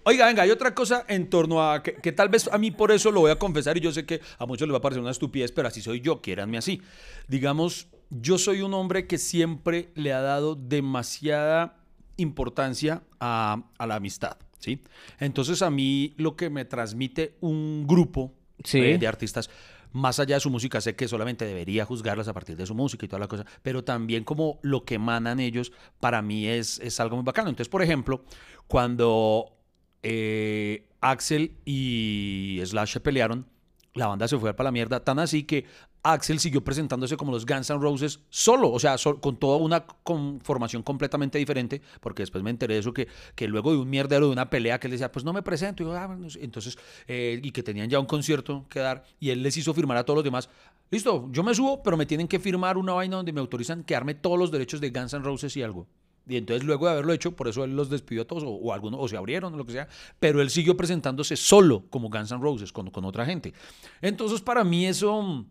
[0.04, 2.92] Oiga, venga, hay otra cosa en torno a que, que tal vez a mí por
[2.92, 5.00] eso lo voy a confesar y yo sé que a muchos les va a parecer
[5.00, 6.80] una estupidez, pero así soy yo, quiéranme así.
[7.26, 11.76] Digamos, yo soy un hombre que siempre le ha dado demasiada
[12.16, 14.80] importancia a, a la amistad, ¿sí?
[15.18, 18.32] Entonces a mí lo que me transmite un grupo
[18.72, 19.50] Eh, de artistas,
[19.92, 23.04] más allá de su música, sé que solamente debería juzgarlas a partir de su música
[23.06, 26.98] y toda la cosa, pero también como lo que emanan ellos, para mí es, es
[27.00, 27.48] algo muy bacano.
[27.48, 28.24] Entonces, por ejemplo,
[28.66, 29.56] cuando
[30.02, 33.46] eh, Axel y Slash se pelearon,
[33.94, 35.64] la banda se fue para la mierda, tan así que
[36.02, 40.82] Axel siguió presentándose como los Guns N' Roses solo, o sea, con toda una conformación
[40.82, 44.32] completamente diferente, porque después me enteré de eso, que, que luego de un mierdero, de
[44.32, 46.76] una pelea, que él decía, pues no me presento, y yo, "Ah, bueno", entonces,
[47.06, 50.04] eh, y que tenían ya un concierto que dar, y él les hizo firmar a
[50.04, 50.50] todos los demás,
[50.90, 54.14] listo, yo me subo, pero me tienen que firmar una vaina donde me autorizan quedarme
[54.14, 55.86] todos los derechos de Guns N' Roses y algo.
[56.26, 58.98] Y entonces luego de haberlo hecho, por eso él los despidió a todos, o, algunos,
[59.02, 62.40] o se abrieron, o lo que sea, pero él siguió presentándose solo como Guns N'
[62.40, 63.52] Roses, con, con otra gente.
[64.00, 65.46] Entonces para mí eso mm,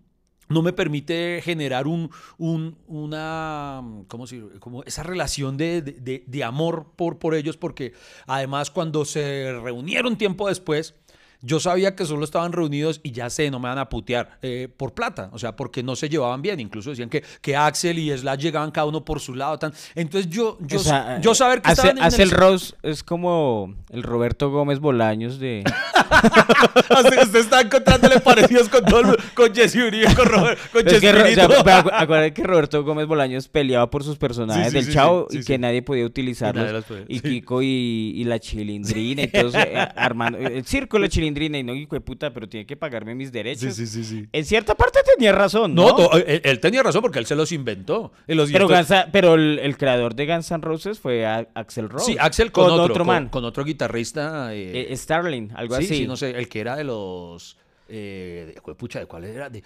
[0.50, 4.46] no me permite generar un, un- una, mm, ¿cómo decir?
[4.60, 7.94] Como esa relación de- de- de amor por, por ellos, porque
[8.26, 10.96] además cuando se reunieron tiempo después,
[11.44, 14.70] yo sabía que solo estaban reunidos y ya sé, no me van a putear eh,
[14.76, 16.62] por plata, o sea, porque no se llevaban bien.
[16.62, 19.60] Incluso decían que, que Axel y Slash llegaban cada uno por su lado.
[19.60, 19.74] Tan...
[19.94, 23.04] Entonces yo, yo, O sea, yo saber que hace, estaban en hace el Rose es
[23.04, 25.64] como el Roberto Gómez Bolaños de...
[27.24, 31.10] Usted está encontrándole parecidos con todo el- con Jesse Uribe, con, Robert, con Es que,
[31.10, 34.92] o sea, acuérdate que Roberto Gómez Bolaños peleaba por sus personajes Sí, sí, del sí,
[34.94, 36.70] Chavo y que nadie podía utilizarlos.
[36.70, 37.20] Y podía, y.
[37.20, 41.96] Kiko y, y la chilindrina, entonces eh, armando el circo la chilindrina y no, hijo
[41.96, 43.74] de puta, pero tiene que pagarme mis derechos.
[43.76, 44.28] sí, sí, sí.
[44.32, 45.90] En cierta parte tenía razón, ¿no?
[45.90, 48.12] No, to- él, él tenía razón porque él se los inventó.
[48.28, 52.06] Los pero, N- pero el, el creador de Guns N' Roses fue a- Axel Rose.
[52.06, 53.30] Sí, Axel con, otro, con- man.
[53.30, 54.54] Con, otro guitarrista.
[54.54, 56.03] eh, Eh, Starling, algo sí, así.
[56.08, 57.58] No sé, el que era de los...
[57.90, 59.50] Eh, de, pucha, ¿de cuál era?
[59.50, 59.64] De,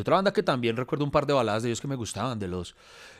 [0.00, 2.48] otra banda que también recuerdo un par de baladas de ellos que me gustaban, de
[2.48, 2.76] los...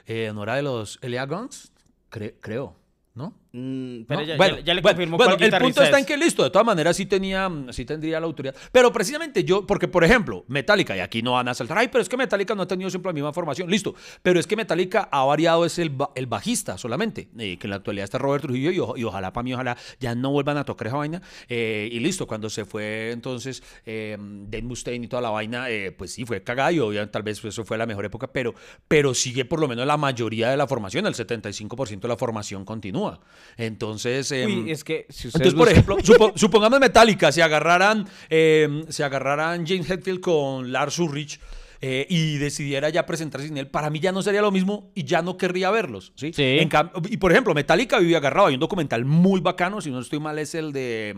[0.07, 1.73] Eh, ¿No era de los Elia Guns?
[2.11, 2.77] Cre- creo,
[3.15, 3.35] ¿no?
[3.51, 4.27] Mm, pero ¿no?
[4.27, 6.51] ya, bueno, ya- ya le bueno, confirmo bueno, el punto está en que listo, de
[6.51, 8.55] todas maneras sí tenía, sí tendría la autoridad.
[8.73, 12.03] Pero precisamente yo, porque por ejemplo, Metallica, y aquí no van a saltar, ay, pero
[12.03, 13.95] es que Metallica no ha tenido siempre la misma formación, listo.
[14.23, 17.77] Pero es que Metallica ha variado, es el, el bajista solamente, eh, que en la
[17.77, 20.65] actualidad está Robert Trujillo y, o- y ojalá para mí, ojalá ya no vuelvan a
[20.65, 21.23] tocar esa vaina.
[21.49, 25.91] eh, y listo, cuando se fue entonces eh, Dave Mustaine y toda la vaina, eh,
[25.93, 28.55] pues sí, fue cagada y obviamente tal vez eso fue la mejor época, pero,
[28.89, 32.65] pero sigue por lo menos la mayoría de la formación, el 75% de la formación
[32.67, 33.21] continúa.
[33.57, 34.31] Entonces...
[34.33, 38.85] em, Uy, es que si ustedes entonces, por ejemplo, supo- supongamos Metallica, se agarraran, eh,
[38.89, 41.41] se agarraran James Hetfield con Lars Ulrich
[41.81, 45.05] eh, y decidiera ya presentarse sin él, para mí ya no sería lo mismo y
[45.05, 46.13] ya no querría verlos.
[46.17, 46.33] ¿sí?
[46.33, 46.43] Sí.
[46.59, 48.49] En cam- y por ejemplo, Metallica vivía agarrado.
[48.49, 51.15] Hay un documental muy bacano, si no estoy mal, es el de,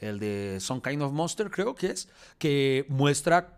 [0.00, 3.57] el de Some Kind of Monster, creo que es, que muestra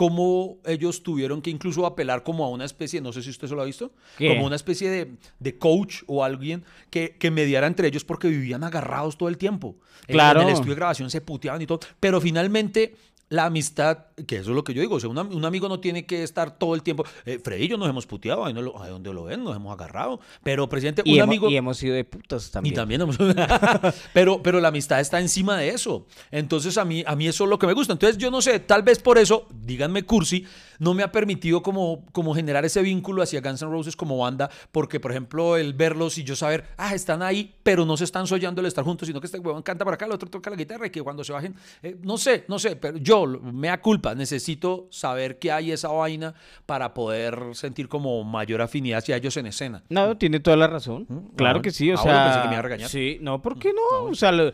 [0.00, 3.54] cómo ellos tuvieron que incluso apelar como a una especie, no sé si usted se
[3.54, 4.28] lo ha visto, ¿Qué?
[4.28, 8.64] como una especie de, de coach o alguien que, que mediara entre ellos porque vivían
[8.64, 9.76] agarrados todo el tiempo.
[10.06, 10.40] Claro.
[10.40, 11.80] En el estudio de grabación se puteaban y todo.
[12.00, 12.94] Pero finalmente
[13.30, 15.68] la amistad, que eso es lo que yo digo, o sea, un, am- un amigo
[15.68, 17.04] no tiene que estar todo el tiempo.
[17.24, 19.54] Eh, Freddy y yo nos hemos puteado, ahí, no lo- ahí donde lo ven, nos
[19.54, 20.20] hemos agarrado.
[20.42, 21.48] Pero, presidente, Y, un amigo.
[21.48, 22.74] y hemos ido de putas también.
[22.74, 23.16] Y también hemos-
[24.12, 26.06] pero, pero la amistad está encima de eso.
[26.30, 27.92] Entonces a mí, a mí eso es lo que me gusta.
[27.92, 30.44] Entonces yo no sé, tal vez por eso, díganme cursi,
[30.80, 34.50] no me ha permitido como, como generar ese vínculo hacia Guns N' Roses como banda,
[34.72, 38.26] porque por ejemplo el verlos y yo saber, ah, están ahí, pero no se están
[38.26, 40.56] soñando el estar juntos, sino que este huevón canta por acá, el otro toca la
[40.56, 43.80] guitarra y que cuando se bajen, eh, no sé, no sé, pero yo, me da
[43.80, 46.34] culpa, necesito saber que hay esa vaina
[46.66, 49.84] para poder sentir como mayor afinidad hacia ellos en escena.
[49.90, 51.06] No, tiene toda la razón.
[51.08, 52.24] Mm, Claro que sí, o sea.
[52.24, 52.88] pensé que me iba a regañar.
[52.88, 54.06] Sí, no, ¿por qué no?
[54.06, 54.52] O sea, lo-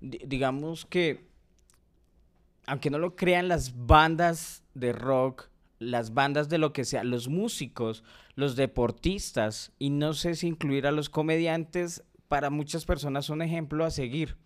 [0.00, 1.26] digamos que,
[2.66, 7.28] aunque no lo crean las bandas de rock, las bandas de lo que sea, los
[7.28, 8.02] músicos,
[8.34, 13.84] los deportistas, y no sé si incluir a los comediantes, para muchas personas son ejemplo
[13.84, 14.36] a seguir.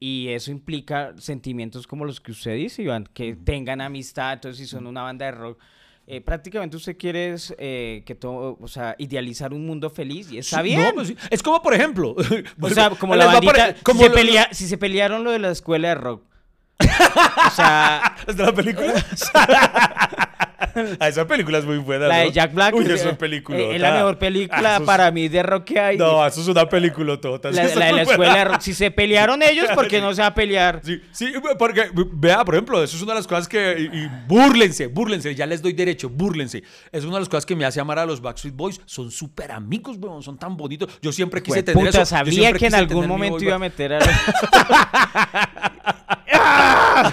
[0.00, 4.66] Y eso implica sentimientos como los que usted dice, Iván, que tengan amistad, entonces si
[4.70, 5.58] son una banda de rock.
[6.06, 10.62] eh, prácticamente usted quiere eh, que todo, o sea, idealizar un mundo feliz y está
[10.62, 10.80] bien.
[10.80, 11.12] no, pues.
[11.30, 12.14] Es como, por ejemplo.
[12.60, 15.38] o sea, como la bandita, como si, se lo- pelea- si se pelearon lo de
[15.40, 16.22] la escuela de rock.
[16.80, 18.94] o sea, ¿Es de la película?
[21.00, 22.08] ah, esa película es muy buena.
[22.08, 22.30] la de ¿no?
[22.32, 23.58] Jack Black Uy, es película.
[23.58, 25.96] es la mejor película para mí de rock que hay.
[25.96, 27.50] No, eso es una película toda.
[27.50, 28.60] la, la de la escuela de rock.
[28.60, 30.80] Si se pelearon ellos, ¿por qué no se va a pelear?
[30.82, 33.76] Sí, sí, porque vea, por ejemplo, eso es una de las cosas que.
[33.78, 36.62] Y, y búrlense, búrlense, ya les doy derecho, búrlense.
[36.90, 38.80] Es una de las cosas que me hace amar a los Backstreet Boys.
[38.84, 40.98] Son súper amigos, weón, son tan bonitos.
[41.00, 42.06] Yo siempre quise tener Puta, eso.
[42.06, 44.08] Sabía que en algún momento iba a meter a los-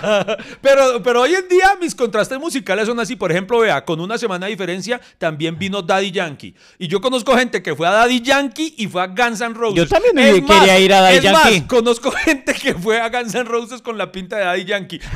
[0.61, 3.15] Pero, pero hoy en día mis contrastes musicales son así.
[3.15, 6.55] Por ejemplo, vea, con una semana de diferencia también vino Daddy Yankee.
[6.77, 9.75] Y yo conozco gente que fue a Daddy Yankee y fue a Guns N' Roses.
[9.75, 11.59] Yo también Es quería ir a Daddy es Yankee.
[11.59, 14.99] Más, conozco gente que fue a Guns N' Roses con la pinta de Daddy Yankee.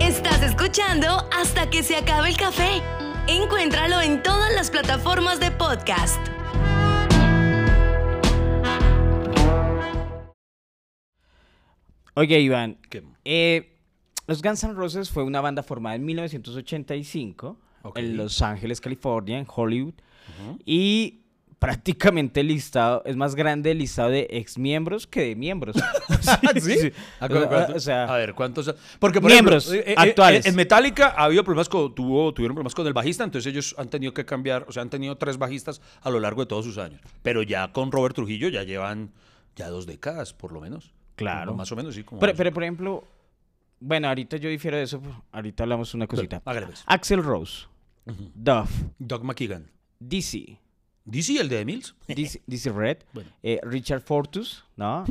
[0.00, 2.82] Estás escuchando hasta que se acabe el café.
[3.26, 6.20] Encuéntralo en todas las plataformas de podcast.
[12.14, 12.78] Oye, Iván,
[13.24, 13.76] eh,
[14.26, 17.98] los Guns N' Roses fue una banda formada en 1985 Ok.
[17.98, 19.94] en Los Ángeles, California, en Hollywood.
[20.64, 21.20] Y
[21.58, 25.76] prácticamente el listado es más grande el listado de exmiembros que de miembros.
[26.62, 26.92] ¿Sí?
[27.20, 27.76] ¿A O sea, cuántos?
[27.76, 28.74] o sea, a ver, ¿cuántos?
[28.98, 30.46] Porque, por Miembros ejemplo, eh, eh, actuales.
[30.46, 33.74] eh, En Metallica ha habido problemas con, tuvo, tuvieron problemas con el bajista, entonces ellos
[33.78, 36.64] han tenido que cambiar, o sea, han tenido tres bajistas a lo largo de todos
[36.64, 37.00] sus años.
[37.22, 39.12] Pero ya con Robert Trujillo ya llevan
[39.56, 40.92] ya dos décadas, por lo menos.
[41.16, 41.54] Claro.
[41.54, 42.02] Más o menos, sí.
[42.04, 43.04] Como pero, pero, por ejemplo,
[43.80, 45.00] bueno, ahorita yo difiero de eso,
[45.32, 46.40] ahorita hablamos una cosita.
[46.40, 46.82] pues.
[46.86, 47.66] Axel Rose,
[48.34, 49.70] Duff, Doug McKeegan.
[50.00, 50.58] DC,
[51.04, 51.94] DC, el de Emils.
[52.08, 53.30] DC, DC Red, Bueno.
[53.42, 55.04] eh, Richard Fortus, ¿no?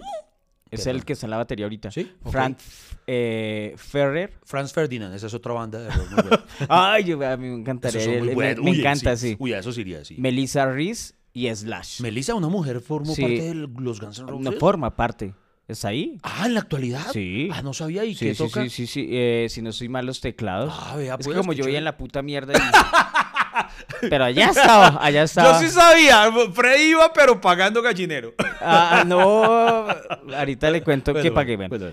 [0.70, 0.96] Es Perdón.
[1.02, 1.92] el que está en la batería ahorita.
[1.92, 2.32] Sí, ok.
[2.32, 2.58] Frank
[3.06, 4.34] eh, Ferrer.
[4.44, 6.44] Franz Ferdinand, esa es otra banda de rock muy buena.
[6.68, 8.08] Ay, yo, a mí me encantaría.
[8.20, 8.66] Muy me- buenos.
[8.66, 9.36] me, Uy, encanta, sí.
[9.39, 10.16] Uy, a eso sí iría, sí.
[10.18, 12.02] Melissa Reese y Slash.
[12.02, 13.22] Melissa, una mujer, formó Sí.
[13.22, 14.44] parte de los Guns N' Roses.
[14.44, 15.36] no forma parte.
[15.67, 16.17] ¿Es ahí?
[16.23, 17.08] Ah, en la actualidad.
[17.13, 17.49] Sí.
[17.52, 18.04] Ah, no sabía.
[18.04, 18.63] ¿Y Sí, qué sí, toca?
[18.63, 19.08] sí, sí, sí.
[19.12, 20.73] eh, si no soy mal los teclados.
[20.78, 21.78] Ah, vea, es pues, que como qué yo chévere.
[21.78, 22.54] en la puta mierda.
[22.54, 22.58] y-
[24.10, 25.54] Pero allá estaba, allá estaba.
[25.62, 26.30] Yo sí sabía.
[26.54, 28.34] Freddy iba, pero pagando gallinero.
[28.60, 29.88] Ah, no.
[30.36, 31.56] Ahorita le cuento que pagué.
[31.56, 31.69] Bueno.
[31.78, 31.91] Bueno.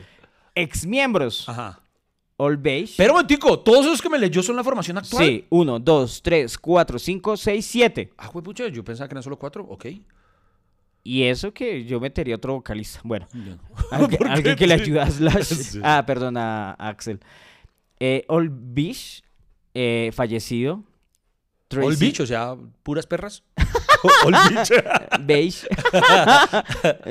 [0.55, 1.49] Ex miembros.
[1.49, 1.81] Ajá.
[2.39, 2.95] All Beige.
[2.97, 5.25] Pero, momentico, todos esos que me leyó son la formación actual.
[5.25, 8.13] Sí, 1, 2, 3, 4, 5, 6, 7.
[8.17, 9.65] Ah, güey, pucha, yo pensaba que eran solo cuatro.
[9.69, 9.87] Ok.
[11.03, 13.01] Y eso que yo metería otro vocalista.
[13.05, 13.27] Bueno,
[13.91, 15.45] alguien, que le ayude a Slash.
[15.55, 15.81] Sí.
[15.83, 17.21] Ah, perdón, a Axel.
[17.99, 19.23] Eh, All Beige,
[19.75, 20.75] eh, fallecido.
[20.75, 20.85] All
[21.69, 23.43] Tracy- bicho, o sea, puras perras.
[24.25, 24.75] All bicho.
[25.21, 25.67] Beige.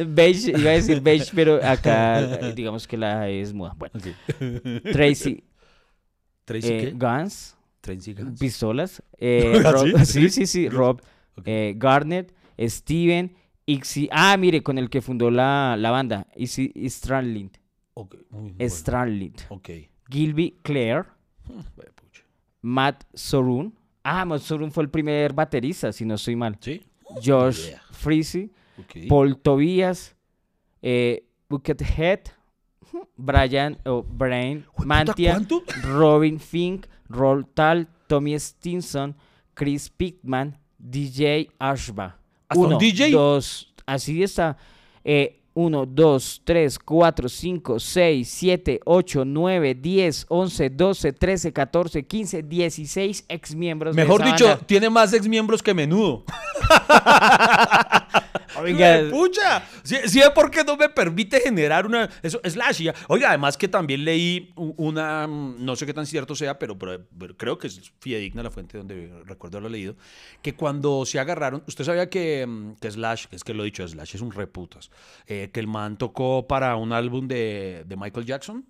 [0.08, 2.22] beige, iba a decir beige, pero acá
[2.54, 3.74] digamos que la es muda.
[3.78, 3.94] Bueno,
[4.92, 5.44] Tracy
[6.46, 6.92] Tracy, eh, ¿qué?
[6.92, 8.40] Guns, Tracy Guns.
[8.40, 9.04] pistolas.
[9.18, 10.06] eh, ¿Ah, Rob- sí?
[10.06, 11.02] sí, sí, sí, Rob,
[11.38, 11.44] Ok.
[11.46, 13.36] eh, Garnet, Steven,
[13.70, 14.10] Ixi.
[14.12, 17.52] Ah, mire, con el que fundó la, la banda, Ixi Strandlind.
[17.94, 18.70] Ok, muy bueno.
[18.70, 19.42] Strandlind.
[19.50, 19.70] Ok.
[20.10, 21.06] Gilby Clare,
[21.44, 22.24] pucha.
[22.62, 23.74] Matt Sorun.
[24.04, 26.58] Ah, Matt Sorun fue el primer baterista, si no estoy mal.
[26.60, 26.82] ¿Sí?
[27.24, 27.82] Josh idea.
[27.92, 28.52] Freezy.
[29.08, 30.16] Paul Tobias,
[30.82, 32.22] eh, Buckethead,
[33.18, 35.64] Brian o Brain, Mantia, ¿cuánto?
[35.84, 39.16] Robin Fink, Roll Tal, Tommy Stinson,
[39.54, 42.16] Chris Pittman, DJ Ashba.
[42.50, 43.12] ¿Hasta un Uno, DJ?
[43.12, 44.58] dos, así está.
[45.04, 52.04] Eh, 1, 2, 3, 4, 5, 6, 7, 8, 9, 10, 11, 12, 13, 14,
[52.04, 53.96] 15, 16 ex miembros.
[53.96, 56.24] Mejor dicho, tiene más ex miembros que menudo.
[58.58, 59.02] Oiga.
[59.10, 59.64] ¡Pucha!
[59.84, 62.10] Sí, sí, ¿por qué no me permite generar una.
[62.24, 62.82] Eso, Slash.
[62.84, 62.94] ya.
[63.08, 65.28] Oiga, además que también leí una.
[65.28, 68.52] mm, No sé qué tan cierto sea, pero, pero- pero creo que es fidedigna la
[68.52, 69.96] fuente donde recuerdo haberlo leído.
[70.42, 71.64] Que cuando se agarraron.
[71.68, 74.32] Usted sabía que, mm, que Slash, que es que lo he dicho, Slash es un
[74.32, 74.90] reputas.
[75.28, 78.66] eh, que el man tocó para un álbum de, de Michael Jackson.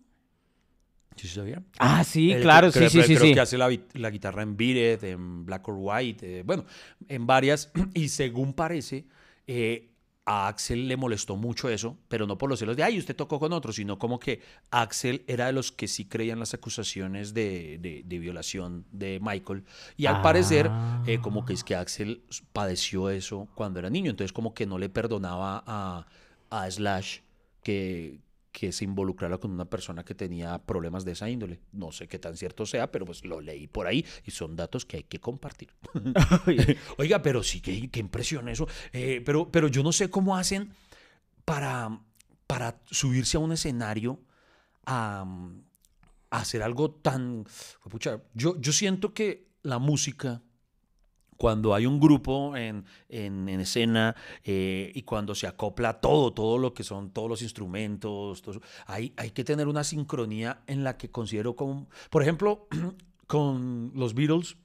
[1.15, 1.62] ¿Sí se sabía?
[1.80, 3.34] Ah, sí, Eh, claro, creo- sí, sí, sí, Creo sí.
[3.34, 6.65] que hace la, la guitarra en Beat It, en Black or White, eh, bueno,
[7.10, 7.72] en varias.
[7.94, 9.06] Y según parece,
[9.51, 9.89] eh,
[10.25, 13.39] a Axel le molestó mucho eso, pero no por los celos de, ay, usted tocó
[13.39, 17.79] con otro, sino como que Axel era de los que sí creían las acusaciones de,
[17.79, 19.63] de- de violación de Michael.
[19.97, 20.69] Y al parecer,
[21.07, 22.21] eh, como que es que Axel
[22.53, 26.05] padeció eso cuando era niño, entonces como que no le perdonaba a,
[26.51, 27.21] a Slash
[27.63, 28.19] que,
[28.60, 31.62] que se involucrara con una persona que tenía problemas de esa índole.
[31.72, 34.84] No sé qué tan cierto sea, pero pues lo leí por ahí y son datos
[34.84, 35.69] que hay que compartir.
[36.98, 38.67] Oiga, pero sí, qué, qué impresión eso.
[38.91, 40.74] Eh, pero, pero yo no sé cómo hacen
[41.45, 42.02] para,
[42.48, 44.19] para subirse a un escenario
[44.86, 45.26] a,
[46.30, 47.45] a hacer algo tan...
[47.89, 50.41] Pucha, yo, yo siento que la música
[51.39, 56.58] cuando hay un grupo en, en- en escena eh, y cuando se acopla todo, todo
[56.58, 58.43] lo que son todos los instrumentos,
[58.86, 62.67] hay, hay que tener una sincronía en la que considero como, por ejemplo,
[63.28, 64.58] con los Beatles,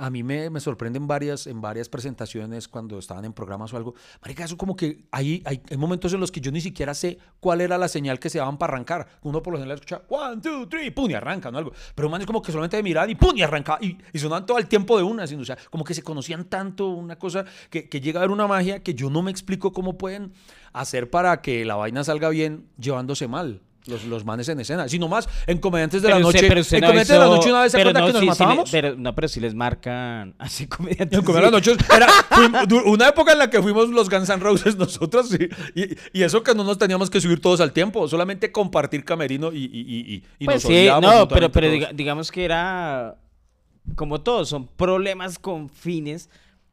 [0.00, 3.94] a mí me, me sorprenden varias, en varias presentaciones cuando estaban en programas o algo.
[4.22, 7.60] Marica, eso como que hay, hay, momentos en los que yo ni siquiera sé cuál
[7.60, 9.06] era la señal que se daban para arrancar.
[9.22, 11.72] Uno por lo general escucha, one, two, three, pum, y arrancan o algo.
[11.94, 13.84] Pero man es como que solamente miraban y pum, y arrancaban.
[13.84, 16.46] Y, y sonaban todo el tiempo de una, haciendo, o sea, como que se conocían
[16.46, 19.74] tanto, una cosa que, que llega a haber una magia que yo no me explico
[19.74, 20.32] cómo pueden
[20.72, 23.60] hacer para que la vaina salga bien llevándose mal.
[23.86, 26.46] Los, los manes en escena, sino más en Comediantes de la Pero Noche.
[26.48, 28.26] pero en Comediantes de la Noche una vez se pero acuerda no, que nos sí,
[28.26, 28.70] sí matábamos.
[28.70, 31.18] pero, no, pero si les marcan así comediantes.
[31.18, 31.44] En Comer sí.
[31.44, 32.06] las noches era
[32.84, 35.44] una época en la que fuimos los Guns N' Roses nosotros y,
[35.80, 39.50] y- y eso que no nos teníamos que subir todos al tiempo, solamente compartir camerino
[39.50, 41.72] y, y, y- Pues nos sí, no, pero, pero todos.
[41.80, 43.16] diga- digamos que era
[43.96, 46.28] como todo, son problemas con fines,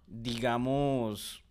[0.07, 1.41] digamos,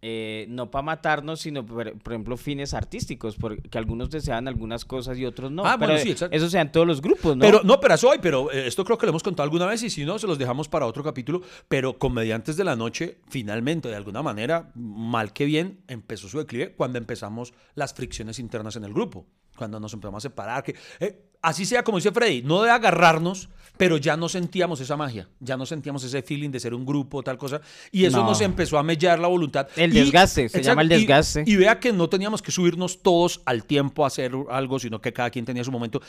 [0.00, 5.18] eh, no para matarnos, sino por, por ejemplo fines artísticos, porque algunos desean algunas cosas
[5.18, 5.66] y otros no.
[5.66, 6.36] Ah, bueno, sí, exacto.
[6.36, 7.40] Eso sean todos los grupos, ¿no?
[7.40, 9.82] Pero no, pero eso hoy, pero eh, esto creo que lo hemos contado alguna vez
[9.82, 11.42] y si no, se los dejamos para otro capítulo.
[11.68, 16.74] Pero Comediantes de la Noche, finalmente, de alguna manera, mal que bien, empezó su declive
[16.74, 20.62] cuando empezamos las fricciones internas en el grupo, cuando nos empezamos a separar.
[20.62, 24.96] Que, eh, así sea como dice Freddy, no de agarrarnos, pero ya no sentíamos esa
[24.96, 27.60] magia, ya no sentíamos ese feeling de ser un grupo, tal cosa.
[27.92, 28.24] Y eso No.
[28.24, 29.68] nos empezó a mellar la voluntad.
[29.76, 31.44] El Y- desgaste, se llama el y- desgaste.
[31.46, 35.12] y vea que no teníamos que subirnos todos al tiempo a hacer algo, sino que
[35.12, 36.02] cada quien tenía su momento.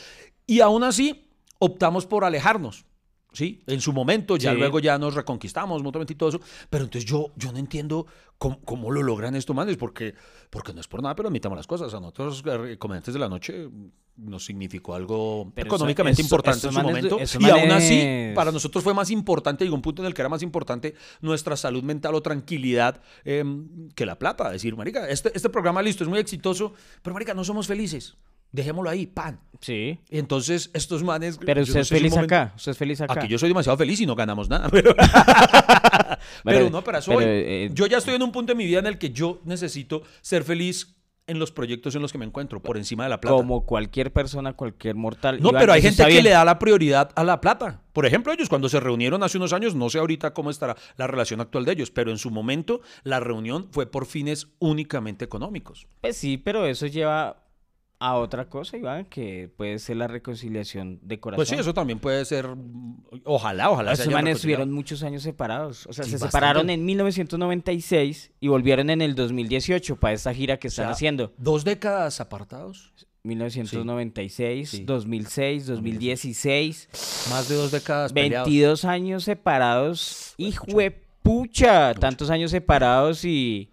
[0.48, 1.28] Y aún así,
[1.60, 2.84] optamos por alejarnos.
[3.32, 3.62] ¿Sí?
[3.66, 4.58] En su momento, ya Sí.
[4.58, 6.40] luego ya nos reconquistamos mutuamente y todo eso.
[6.68, 8.06] Pero entonces yo, yo no entiendo
[8.38, 10.14] cómo, cómo lo logran estos manes, porque,
[10.50, 11.94] porque no es por nada, pero admitamos las cosas.
[11.94, 13.68] A nosotros, eh, comediantes de la noche,
[14.16, 17.18] nos significó algo Pero económicamente eso- importante en su momento.
[17.38, 20.28] Y aún así, para nosotros fue más importante, llegó un punto en el que era
[20.28, 23.44] más importante nuestra salud mental o tranquilidad eh,
[23.94, 24.50] que la plata.
[24.50, 28.16] Decir, marica, este, este programa listo, es muy exitoso, pero marica, no somos felices.
[28.52, 29.40] Dejémoslo ahí, pan.
[29.60, 29.98] Sí.
[30.10, 31.38] Y entonces estos manes...
[31.44, 33.12] Pero usted no es feliz momento- acá, usted es feliz acá.
[33.20, 34.68] Aquí yo soy demasiado feliz y no ganamos nada.
[34.70, 34.94] Pero,
[36.44, 37.28] pero no, pero eso pero, voy.
[37.28, 40.02] eh, Yo ya estoy en un punto de mi vida en el que yo necesito
[40.20, 43.36] ser feliz en los proyectos en los que me encuentro, por encima de la plata.
[43.36, 45.40] Como cualquier persona, cualquier mortal.
[45.40, 47.82] No, Iván, pero hay gente que le da la prioridad a la plata.
[47.92, 51.06] Por ejemplo, ellos cuando se reunieron hace unos años, no sé ahorita cómo estará la
[51.06, 55.86] relación actual de ellos, pero en su momento la reunión fue por fines únicamente económicos.
[56.00, 57.44] Pues sí, pero eso lleva
[58.02, 61.36] a otra cosa, Iván, que puede ser la reconciliación de corazón.
[61.36, 62.46] Pues sí, eso también puede ser,
[63.24, 63.90] ojalá, ojalá.
[63.90, 64.30] hayan manes reconciliado.
[64.36, 65.86] estuvieron muchos años separados.
[65.86, 66.30] O sea, Sí, se bastante.
[66.32, 70.92] separaron en 1996 y volvieron en el 2018 para esta gira que O sea, están
[70.94, 71.34] haciendo.
[71.36, 74.84] Dos décadas apartados, 1996, Sí.
[74.84, 76.88] 2006, 2016.
[77.30, 78.46] más de dos décadas peleados.
[78.48, 80.34] 22 años separados.
[80.38, 80.90] Hijo de
[81.22, 81.92] pucha.
[81.94, 83.70] Tantos años separados y,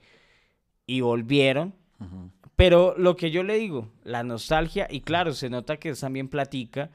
[0.85, 1.73] y volvieron.
[1.99, 2.29] Ujú.
[2.58, 6.89] Pero lo que yo le digo, la nostalgia, y claro, se nota que también platica.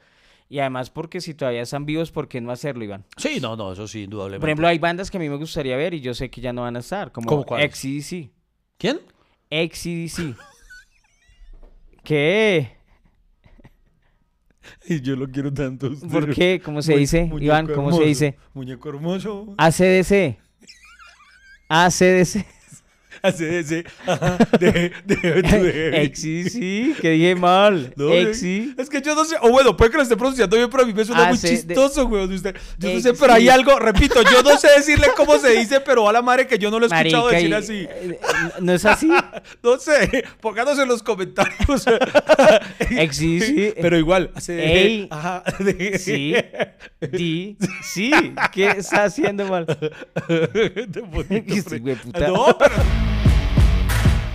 [0.49, 3.05] Y además porque si todavía están vivos, ¿por qué no hacerlo, Iván?
[3.17, 4.41] Sí, no, no, eso sí, indudablemente.
[4.41, 6.51] Por ejemplo, hay bandas que a mí me gustaría ver y yo sé que ya
[6.51, 7.43] no van a estar, como.
[7.43, 8.29] XCDC.
[8.77, 8.99] ¿Quién?
[9.49, 10.35] XCDC.
[12.03, 12.77] ¿Qué?
[14.85, 15.87] Y yo lo quiero tanto.
[15.87, 16.09] usted.
[16.09, 16.61] ¿Por qué?
[16.63, 17.31] ¿Cómo se Mu- dice?
[17.39, 18.37] Iván, ¿cómo se dice?
[18.53, 19.55] Muñeco hermoso.
[19.57, 20.37] ACDC.
[21.69, 22.45] ACDC.
[23.27, 23.87] ACDC.
[24.05, 24.37] Ajá.
[24.59, 27.93] De, de, de- Exi, sí, que dije mal.
[27.95, 28.75] No, Exi.
[28.77, 30.85] Es que yo no sé, o bueno, puede que lo esté pronunciando bien, pero a
[30.85, 32.25] mí me suena Ah, muy de- chistoso, güey.
[32.25, 35.79] Usted, yo no sé, pero hay algo, repito, yo no sé decirle cómo se dice,
[35.79, 37.87] pero a la madre que yo no lo he escuchado Marica, decir y- así.
[37.89, 38.19] eh,
[38.59, 39.09] ¿No es así?
[39.63, 41.85] No sé, pónganos en los comentarios.
[42.89, 43.73] Exi, sí.
[43.81, 45.07] Pero igual, hace Ey.
[45.09, 45.43] Ajá.
[45.97, 46.35] Sí.
[47.11, 47.57] Di.
[47.83, 48.11] Sí.
[48.51, 49.65] ¿Qué está haciendo mal?
[49.65, 51.75] de bonito.
[52.27, 52.73] No, pero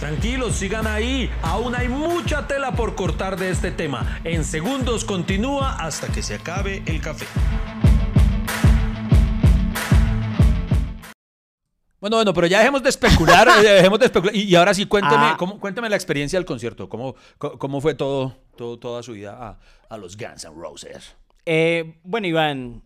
[0.01, 1.29] Tranquilos, sigan ahí.
[1.43, 4.21] Aún hay mucha tela por cortar de este tema.
[4.23, 7.27] En segundos continúa hasta que se acabe el café.
[12.01, 14.37] Bueno, bueno, pero ya dejemos de especular, eh, dejemos de especular.
[14.37, 15.37] Y, y ahora sí, cuénteme, Ah.
[15.37, 19.59] cómo, cuénteme la experiencia del concierto, cómo, cómo fue todo, todo, toda su vida a,
[19.93, 21.17] a los Guns N' Roses.
[21.45, 22.83] Eh, bueno, Iván,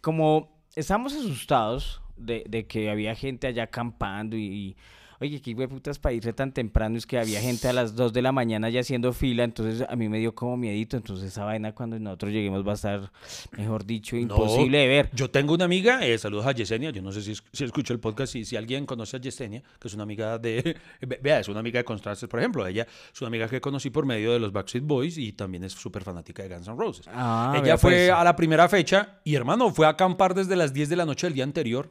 [0.00, 4.76] como estamos asustados de, de que había gente allá acampando y, y,
[5.20, 8.22] oye, qué putas para irse tan temprano, es que había gente a las 2 de
[8.22, 11.74] la mañana ya haciendo fila, entonces a mí me dio como miedito, entonces esa vaina
[11.74, 13.10] cuando nosotros lleguemos va a estar,
[13.56, 15.10] mejor dicho, imposible No, de ver.
[15.14, 18.00] Yo tengo una amiga, eh, saludos a Yesenia, yo no sé si, si escucho el
[18.00, 21.48] podcast, si, si alguien conoce a Yesenia, que es una amiga de, ve- vea, es
[21.48, 24.38] una amiga de Constances, por ejemplo, ella es una amiga que conocí por medio de
[24.38, 27.06] los Backstreet Boys y también es súper fanática de Guns N' Roses.
[27.12, 28.10] Ah, ella fue pues.
[28.10, 31.26] a la primera fecha y hermano, fue a acampar desde las 10 de la noche
[31.26, 31.90] del día anterior.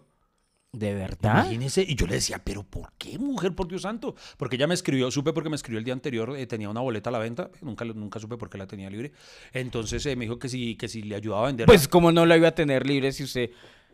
[0.74, 1.46] ¿De verdad?
[1.46, 4.16] Imagínese, y yo le decía, pero ¿por qué, mujer, por Dios santo?
[4.38, 7.10] Porque ella me escribió, supe porque me escribió el día anterior, eh, tenía una boleta
[7.10, 9.14] a la venta, nunca, nunca supe por qué la tenía libre.
[9.54, 11.66] Entonces eh, me dijo que si, que si le ayudaba a vender.
[11.68, 13.50] Pues como no la iba a tener libre si usted,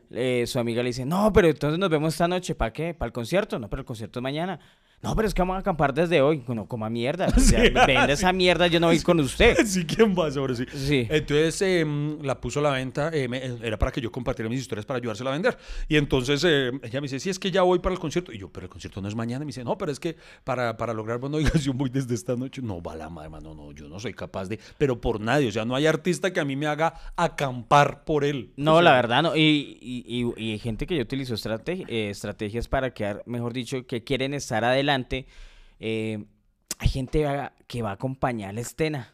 [0.10, 2.94] eh, su amiga le dice, no, pero entonces nos vemos esta noche, ¿para qué?
[2.94, 3.60] ¿Para el concierto?
[3.60, 4.60] No, pero el concierto es mañana.
[5.04, 6.42] No, pero es que vamos a acampar desde hoy.
[6.48, 7.28] Bueno, como a mierda.
[7.38, 9.58] O sea, vende esa mierda, yo no voy con usted.
[9.66, 10.66] Sí, ¿quién va sobre sí?
[10.74, 11.08] Sí.
[11.10, 14.62] Entonces em, la puso a la venta, eh, me- era para que yo compartiera mis
[14.62, 15.58] historias para ayudársela a vender.
[15.90, 18.32] Y entonces eh, ella me dice, sí, es que ya voy para el concierto.
[18.32, 19.44] Y yo, pero el concierto no es mañana.
[19.44, 22.16] Y me dice, no, pero es que para, para lograr buena oigas, yo voy desde
[22.16, 22.62] esta noche.
[22.62, 25.50] No, va la madre, hermano, no, yo no soy capaz de, pero por nadie.
[25.50, 28.52] O sea, no hay artista que a mí me haga acampar por él.
[28.56, 29.36] No, O sea, la verdad no.
[29.36, 33.86] Y, y, y- y hay gente que yo utilizo eh, estrategias para quedar, mejor dicho,
[33.86, 34.93] que quieren estar adelante.
[35.80, 36.24] Eh,
[36.80, 37.26] hay gente
[37.68, 39.14] que va a acompañar a la escena.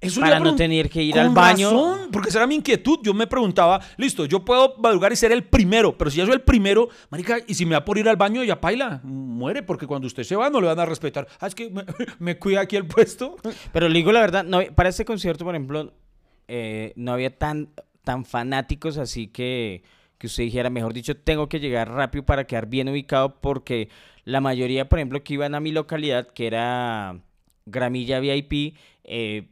[0.00, 1.70] Eso Para no tener que ir al baño.
[1.70, 2.98] razón, porque esa era mi inquietud.
[3.02, 6.34] Yo me preguntaba, listo, yo puedo madrugar y ser el primero, pero si ya soy
[6.34, 9.86] el primero, marica, y si me da por ir al baño, ya paila, muere, porque
[9.86, 11.26] cuando usted se va no le van a respetar.
[11.40, 11.84] Ah, es que me,
[12.18, 13.36] me cuida aquí el puesto.
[13.72, 15.94] Pero le digo la verdad, no, para este concierto, por ejemplo,
[16.48, 17.70] eh, no había tan,
[18.02, 19.82] tan fanáticos así que,
[20.24, 23.90] que usted dijera, mejor dicho, tengo que llegar rápido para quedar bien ubicado porque
[24.24, 27.18] la mayoría, por ejemplo, que iban a mi localidad, que era
[27.66, 29.48] Gramilla VIP, eh,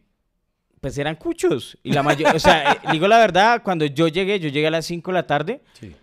[0.81, 1.77] pues eran cuchos.
[1.83, 4.71] Y la mayoría, o sea, eh, digo la verdad, cuando yo llegué, yo llegué a
[4.71, 5.95] las 5 de la tarde, Sí.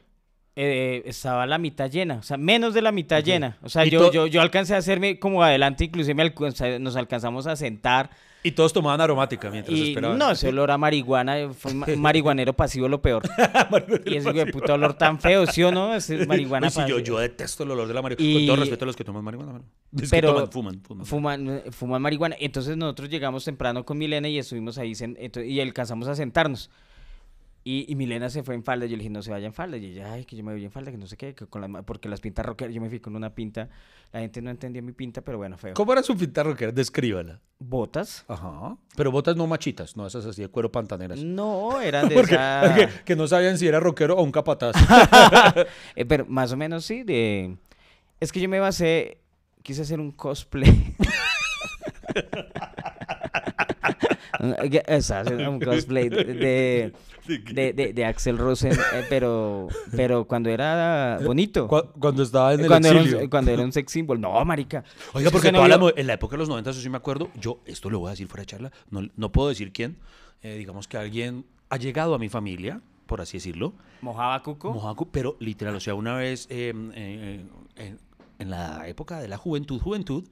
[0.55, 3.57] eh, estaba la mitad llena, o sea, menos de la mitad llena.
[3.63, 7.55] O sea, yo, yo, yo alcancé a hacerme como adelante, inclusive me nos alcanzamos a
[7.55, 8.11] sentar.
[8.41, 10.17] Y todos tomaban aromática mientras Y esperaban.
[10.17, 13.23] no, ese olor a marihuana, fue ma- marihuanero pasivo lo peor.
[14.05, 15.93] y ese de puta olor tan feo, ¿sí o no?
[15.93, 16.99] Ese marihuana Uy, sí, yo, pasivo.
[16.99, 18.29] yo detesto el olor de la marihuana.
[18.29, 19.51] Y- Con todo respeto a los que toman marihuana.
[19.53, 19.65] mano.
[19.95, 21.05] Es que Pero toman, fuman, fuman.
[21.05, 22.35] Fuman, fuman marihuana.
[22.39, 24.93] Entonces nosotros llegamos temprano con Milena y estuvimos ahí
[25.45, 26.69] y alcanzamos a sentarnos.
[27.71, 28.87] Y, y Milena se fue en falda.
[28.87, 29.77] Yo le dije, no se vaya en falda.
[29.77, 31.69] Y ella, ay, que yo me voy en falda, que no sé qué, que con
[31.69, 33.69] ma- porque las pintas rockeras, yo me fui con una pinta.
[34.11, 35.75] La gente no entendía mi pinta, pero bueno, feo.
[35.75, 36.71] ¿Cómo era su pinta rockera?
[36.71, 37.41] Descríbala.
[37.59, 38.25] Botas.
[38.27, 38.75] Ajá.
[38.95, 41.19] Pero botas no machitas, no esas así de cuero pantaneras.
[41.23, 42.61] No, eran de Porque, esa...
[42.65, 44.75] porque- que no sabían si era rockero o un capataz.
[45.95, 47.55] Eh, pero más o menos sí, de...
[48.19, 49.19] Es que yo me basé,
[49.61, 50.95] quise hacer un cosplay.
[54.39, 54.55] Un-
[54.97, 56.93] o sea, hacer un cosplay de, de,
[57.53, 61.67] de- de- de Axel Rosen, eh, pero, pero cuando era bonito.
[61.67, 63.19] Cu- Cuando estaba en el Cuando era, exilio.
[63.23, 64.19] un, cuando era un sex symbol.
[64.19, 64.83] No, marica.
[65.13, 66.89] Oiga, porque no toda la vio- mo- en la época de los 90, eso sí
[66.89, 69.71] me acuerdo, yo, esto lo voy a decir fuera de charla, no, no puedo decir
[69.71, 69.97] quién,
[70.41, 74.71] eh, digamos que alguien ha llegado a mi familia, por así decirlo, Mojaba cuco.
[74.73, 77.43] Mojaco, pero literal, o sea, una vez eh, eh,
[77.75, 77.95] eh,
[78.39, 80.23] en la época de la juventud, juventud,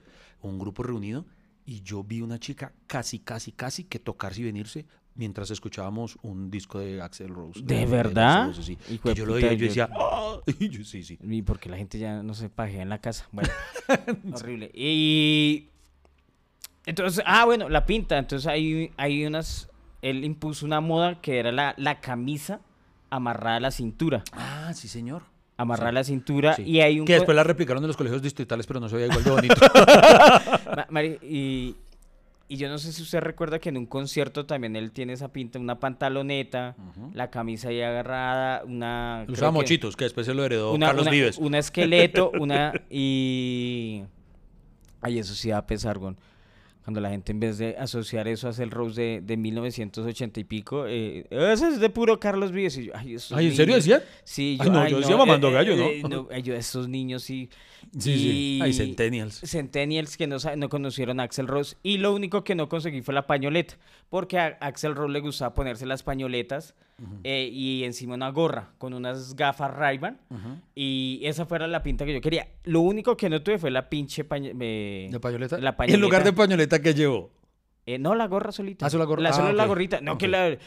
[0.41, 1.25] un grupo reunido,
[1.67, 6.49] y yo vi una chica casi, casi, casi que tocarse y venirse mientras escuchábamos un
[6.49, 7.59] disco de Axel Rose.
[7.61, 8.47] ¿De verdad?
[8.47, 8.77] Rose, sí.
[8.89, 11.19] Hijo Que de yo lo veía y yo decía, "Ah", y yo, sí, sí.
[11.21, 13.27] Y porque la gente ya no se pajea en la casa.
[13.33, 13.49] Bueno,
[14.33, 14.71] horrible.
[14.73, 15.67] Y
[16.85, 18.17] entonces, ah, bueno, la pinta.
[18.17, 19.69] Entonces hay, hay unas,
[20.01, 22.61] él impuso una moda que era la, la camisa
[23.09, 24.23] amarrada a la cintura.
[24.31, 25.23] Ah, sí, señor.
[25.57, 26.63] Amarrada a la cintura Sí.
[26.63, 27.05] y hay un...
[27.07, 29.55] Que después la replicaron en los colegios distritales, pero no se veía igual de bonito.
[30.75, 31.75] Ma- Mari- y
[32.49, 35.33] Y yo no sé si usted recuerda que en un concierto también él tiene esa
[35.33, 36.75] pinta, una pantaloneta,
[37.13, 39.25] la camisa ahí agarrada, una...
[39.27, 41.37] Que- mochitos, que después se lo heredó una, Carlos una- Vives.
[41.39, 44.03] un esqueleto, una y
[45.01, 46.17] ay eso sí da pesar, gon.
[46.87, 50.43] Cuando la gente en vez de asociar eso a el Rose de, de 1980 y
[50.45, 52.77] pico, eh, eso es de puro Carlos Vives.
[52.77, 53.83] Y yo, ay, esos Ay, ¿en serio niños".
[53.85, 54.03] decía?
[54.23, 55.83] Sí, Ay, no, yo decía mamando gallo, ¿no?
[55.89, 57.49] eh, no, yo, esos niños sí.
[57.99, 58.59] Sí, sí.
[58.63, 59.41] Ay, Y- Centennials.
[59.43, 61.75] Centennials que no, no conocieron a Axel Rose.
[61.83, 63.73] Y lo único que no conseguí fue la pañoleta.
[64.09, 66.73] Porque a Axel Rose le gustaba ponerse las pañoletas
[67.23, 69.99] eh, y encima una gorra con unas gafas ray
[70.73, 72.47] Y esa fuera la pinta que yo quería.
[72.63, 75.57] Lo único que no tuve fue la pinche pañe- eh, ¿De pañoleta?
[75.59, 76.77] La ¿Y en lugar de pañoleta.
[76.77, 77.31] pañoleta que llevó?
[77.85, 78.85] Eh, no, la gorra solita.
[78.85, 79.21] Ah, solo la gorra.
[79.23, 79.69] La, Ah, solo la ok.
[79.69, 80.01] gorrita.
[80.01, 80.31] No, que Ok.
[80.31, 80.57] la...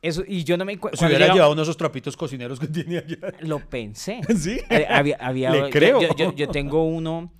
[0.00, 0.96] Eso, y yo no me encuentro...
[0.98, 3.16] Se hubiera llevado uno de esos trapitos cocineros que tiene allá.
[3.40, 4.20] Lo pensé.
[4.36, 4.60] ¿Sí?
[4.70, 6.00] Eh, había, había- Le yo- creo.
[6.00, 7.32] Yo, yo- yo tengo uno.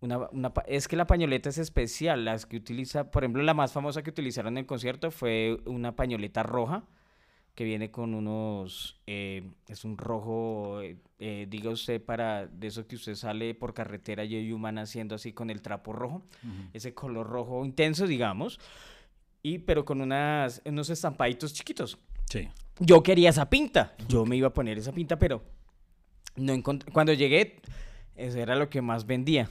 [0.00, 2.24] Una, una es que la pañoleta es especial.
[2.24, 5.94] Las que utiliza, por ejemplo, la más famosa que utilizaron en el concierto fue una
[5.94, 6.82] pañoleta roja
[7.54, 9.00] que viene con unos.
[9.06, 13.74] eh, es un rojo, eh, eh, diga usted, para de eso que usted sale por
[13.74, 16.22] carretera y hay humana haciendo así con el trapo rojo.
[16.72, 18.58] Ese color rojo intenso, digamos.
[19.42, 21.98] Y pero con unas, unos estampaditos chiquitos.
[22.30, 22.48] Sí.
[22.78, 23.94] Yo quería esa pinta.
[24.08, 25.42] Yo me iba a poner esa pinta, pero
[26.36, 26.54] no.
[26.92, 27.60] Cuando llegué,
[28.16, 29.50] eso era lo que más vendía.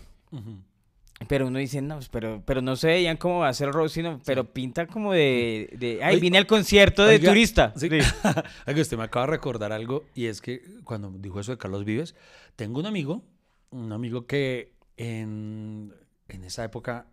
[1.28, 4.19] Pero uno dice, no, pero, pero no se veían cómo va a ser Rose, sino,
[4.26, 7.74] pero pinta como de, de ay, vine al concierto de Oiga, turista.
[7.76, 7.89] Sí.
[8.67, 11.86] Oiga, usted me acaba de recordar algo y es que cuando dijo eso de Carlos
[11.86, 12.15] Vives,
[12.55, 13.24] tengo un amigo,
[13.69, 15.93] un amigo que en,
[16.28, 17.05] en esa época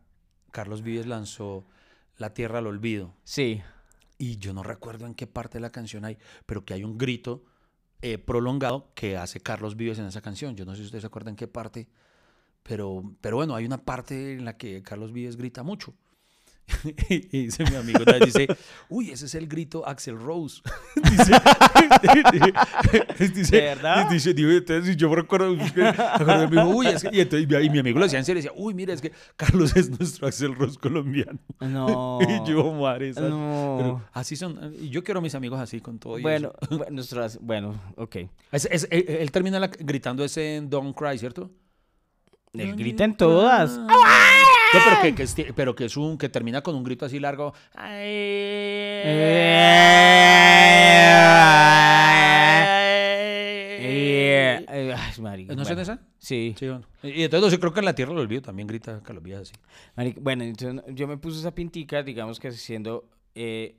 [0.52, 1.66] Carlos Vives lanzó
[2.16, 3.60] La Tierra al Olvido Sí.
[4.16, 6.96] y yo no recuerdo en qué parte de la canción hay, pero que hay un
[6.96, 7.44] grito
[8.00, 10.56] eh, prolongado que hace Carlos Vives en esa canción.
[10.56, 11.88] Yo no sé si usted se acuerda en qué parte,
[12.68, 15.94] pero, pero bueno, hay una parte en la que Carlos Vives grita mucho.
[17.08, 18.46] y dice mi amigo, dice,
[18.90, 20.60] uy, ese es el grito Axel Rose.
[21.10, 21.32] dice,
[23.34, 24.10] dice, ¿De verdad?
[24.10, 28.04] Dice, entonces yo recuerdo, me dijo, uy, es que-" y, entonces, y mi amigo lo
[28.04, 31.38] decía en serio, decía, uy, mira, es que Carlos es nuestro Axel Rose colombiano.
[31.60, 32.18] No.
[32.20, 33.76] y yo, madre, No.
[33.78, 36.52] pero así son, yo quiero a mis amigos así con todo Bueno,
[36.90, 38.16] nuestras, bueno, ok.
[38.52, 41.50] Es- es- él, él termina la- gritando ese Don't Cry, ¿cierto?
[42.54, 43.78] Él grita en todas.
[43.78, 43.86] No,
[44.84, 47.54] pero que, que es, pero que es un que termina con un grito así largo.
[47.74, 47.98] Ay,
[55.20, 55.80] marica, ¿No bueno.
[55.80, 55.98] esa?
[56.18, 56.54] Sí.
[56.58, 56.84] Sí, bueno.
[57.02, 59.52] Y entonces yo creo que en la tierra lo olvido también grita Carlos Vives así.
[59.96, 63.76] Marica, Bueno, entonces yo me puse esa pintica, digamos que siendo eh,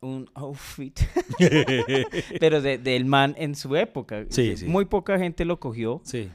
[0.00, 0.98] un outfit,
[2.40, 4.24] pero de- del man en su época.
[4.28, 4.66] Sí, sí.
[4.66, 6.00] Muy poca gente lo cogió.
[6.04, 6.30] Sí.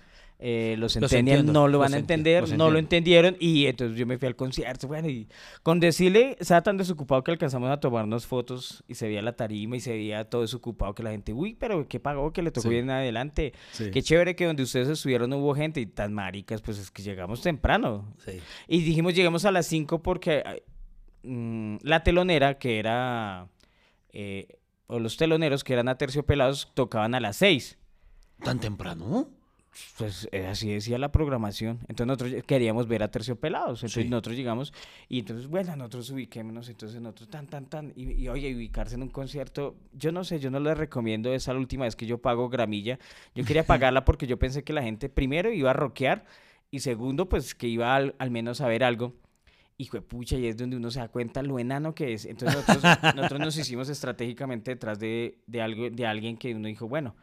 [0.48, 1.12] Eh, los Los
[1.44, 4.88] no lo van a entender, no lo entendieron y entonces yo me fui al concierto,
[4.88, 5.28] bueno, y
[5.64, 9.76] con decirle, estaba tan desocupado que alcanzamos a tomarnos fotos y se veía la tarima
[9.76, 12.68] y se veía todo desocupado que la gente, uy, pero qué pagó que le tocó
[12.68, 12.74] Sí.
[12.76, 13.90] bien adelante, Sí.
[13.90, 17.02] qué chévere que donde ustedes estuvieron no hubo gente y tan maricas, pues es que
[17.02, 18.40] llegamos temprano, Sí.
[18.68, 20.44] y dijimos, llegamos a las 5 porque
[21.24, 23.48] mm, la telonera, que era,
[24.14, 27.80] eh, o los teloneros que eran aterciopelados, tocaban a las 6.
[28.44, 29.28] ¿Tan temprano?
[29.98, 31.80] Pues así decía la programación.
[31.90, 33.80] Entonces nosotros queríamos ver a terciopelados.
[33.84, 34.10] Entonces Sí.
[34.10, 34.74] nosotros llegamos
[35.10, 36.70] y entonces, bueno, nosotros ubiquémonos.
[36.70, 37.92] Entonces nosotros tan, tan, tan.
[37.96, 41.54] Y, y, oye, ubicarse en un concierto, yo no sé, yo no les recomiendo esa
[41.54, 43.00] la última vez que yo pago gramilla.
[43.36, 46.26] Yo quería pagarla porque yo pensé que la gente primero iba a rockear
[46.72, 49.14] y segundo, pues que iba al, al menos a ver algo.
[49.78, 52.26] Hijo de pucha, y es donde uno se da cuenta lo enano que es.
[52.26, 56.88] Entonces nosotros, nosotros nos hicimos estratégicamente detrás de, de algo, de alguien que uno dijo,
[56.88, 57.14] bueno,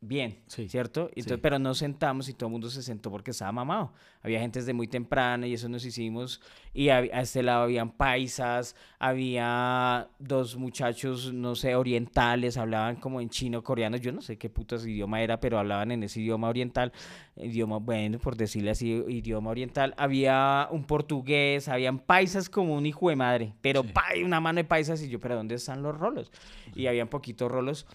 [0.00, 1.08] bien, Sí, ¿cierto?
[1.08, 1.40] Entonces, sí.
[1.42, 3.92] Pero nos sentamos y todo el mundo se sentó porque estaba mamado.
[4.22, 6.40] Había gente desde muy temprano y eso nos hicimos.
[6.72, 13.20] Y hab- a este lado habían paisas, había dos muchachos, no sé, orientales, hablaban como
[13.20, 16.48] en chino, coreano, yo no sé qué putas idioma era, pero hablaban en ese idioma
[16.48, 16.92] oriental,
[17.36, 19.94] idioma, bueno, por decirle así, idioma oriental.
[19.96, 23.88] Había un portugués, habían paisas como un hijo de madre, pero Sí.
[23.92, 26.30] pa- una mano de paisas y yo, pero ¿dónde están los rolos?
[26.74, 27.86] Y habían poquitos rolos.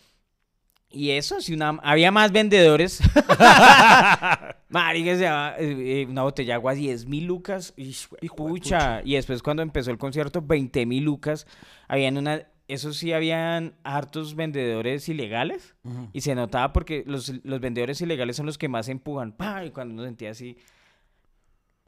[0.93, 3.01] Y eso, si una, había más vendedores.
[4.69, 7.73] Marica, se llama, eh, eh, una botella de agua 10 mil lucas.
[7.75, 7.95] Y,
[8.29, 9.01] pucha.
[9.03, 11.47] Y después cuando empezó el concierto, 20 mil lucas.
[11.87, 15.75] Habían una, eso sí, habían hartos vendedores ilegales.
[16.13, 19.31] Y se notaba porque los, los vendedores ilegales son los que más empujan.
[19.31, 19.65] ¡Pah!
[19.65, 20.57] Y cuando uno sentía así.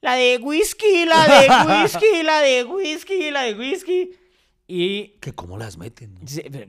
[0.02, 1.48] La de whisky, la de
[1.84, 4.12] whisky, la de whisky, la de whisky.
[4.68, 6.16] Y Que cómo las meten.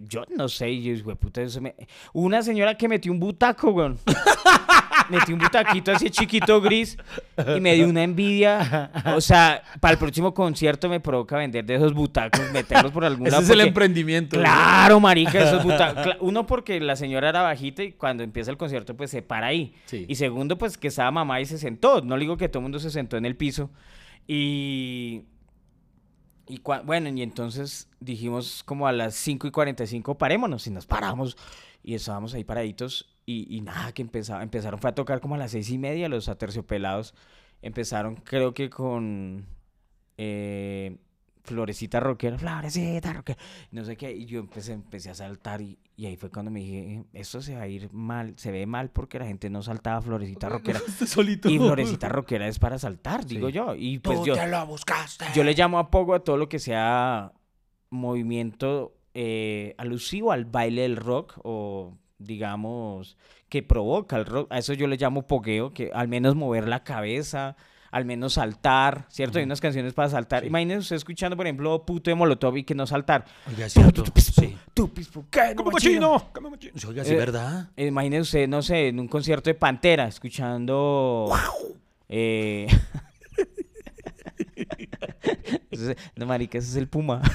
[0.06, 1.74] Yo no sé, yo, güey, puta, eso me...
[2.12, 3.98] Una señora que metió un butaco, weón.
[5.10, 6.98] metí un butaquito así chiquito gris
[7.56, 8.90] y me dio una envidia.
[9.14, 13.26] O sea, para el próximo concierto me provoca vender de esos butacos, meterlos por algún
[13.26, 13.44] Ese lado.
[13.44, 14.36] es el emprendimiento.
[14.36, 16.16] Claro, marica, esos butacos.
[16.20, 19.74] Uno, porque la señora era bajita y cuando empieza el concierto, pues se para ahí.
[19.86, 20.04] Sí.
[20.08, 22.02] Y segundo, pues que estaba mamá y se sentó.
[22.02, 23.70] No digo que todo el mundo se sentó en el piso.
[24.26, 25.22] Y.
[26.48, 30.66] Y cua- bueno, y entonces dijimos como a las 5 y 45, parémonos.
[30.66, 31.36] Y nos paramos.
[31.82, 33.06] Y estábamos ahí paraditos.
[33.26, 36.08] Y, y nada, que empezaba, empezaron, fue a tocar como a las seis y media
[36.08, 37.14] los aterciopelados.
[37.62, 39.46] Empezaron, creo que con.
[40.18, 40.96] eh,
[41.46, 43.38] Florecita rockera, Florecita rockera,
[43.70, 46.60] no sé qué, y yo empecé, empecé a saltar y, y ahí fue cuando me
[46.60, 50.02] dije, esto se va a ir mal, se ve mal porque la gente no saltaba
[50.02, 50.80] Florecita rockera.
[51.06, 51.48] solito.
[51.48, 53.74] Y Florecita rockera es para saltar, digo yo.
[53.74, 55.24] Y pues Tú yo, te lo buscaste.
[55.34, 57.32] yo le llamo a poco a todo lo que sea
[57.90, 63.16] movimiento eh, alusivo al baile del rock o digamos
[63.48, 64.52] que provoca el rock.
[64.52, 67.56] A eso yo le llamo pogueo, que al menos mover la cabeza,
[67.90, 69.38] al menos saltar, ¿cierto?
[69.38, 70.44] Hay unas canciones para saltar.
[70.44, 73.24] Imagínense usted escuchando, por ejemplo, Puto de Molotov y que no saltar.
[73.48, 73.68] Oiga.
[73.68, 73.80] Sí.
[75.30, 75.54] ¿qué?
[75.54, 76.30] Como Cochino.
[76.32, 76.88] cochino.
[76.88, 77.68] Oiga, sí, ¿verdad?
[77.76, 81.30] Imagínese usted, no sé, en un concierto de Pantera, escuchando.
[82.08, 82.66] Eh...
[86.16, 87.22] no, marica, ese es el Puma.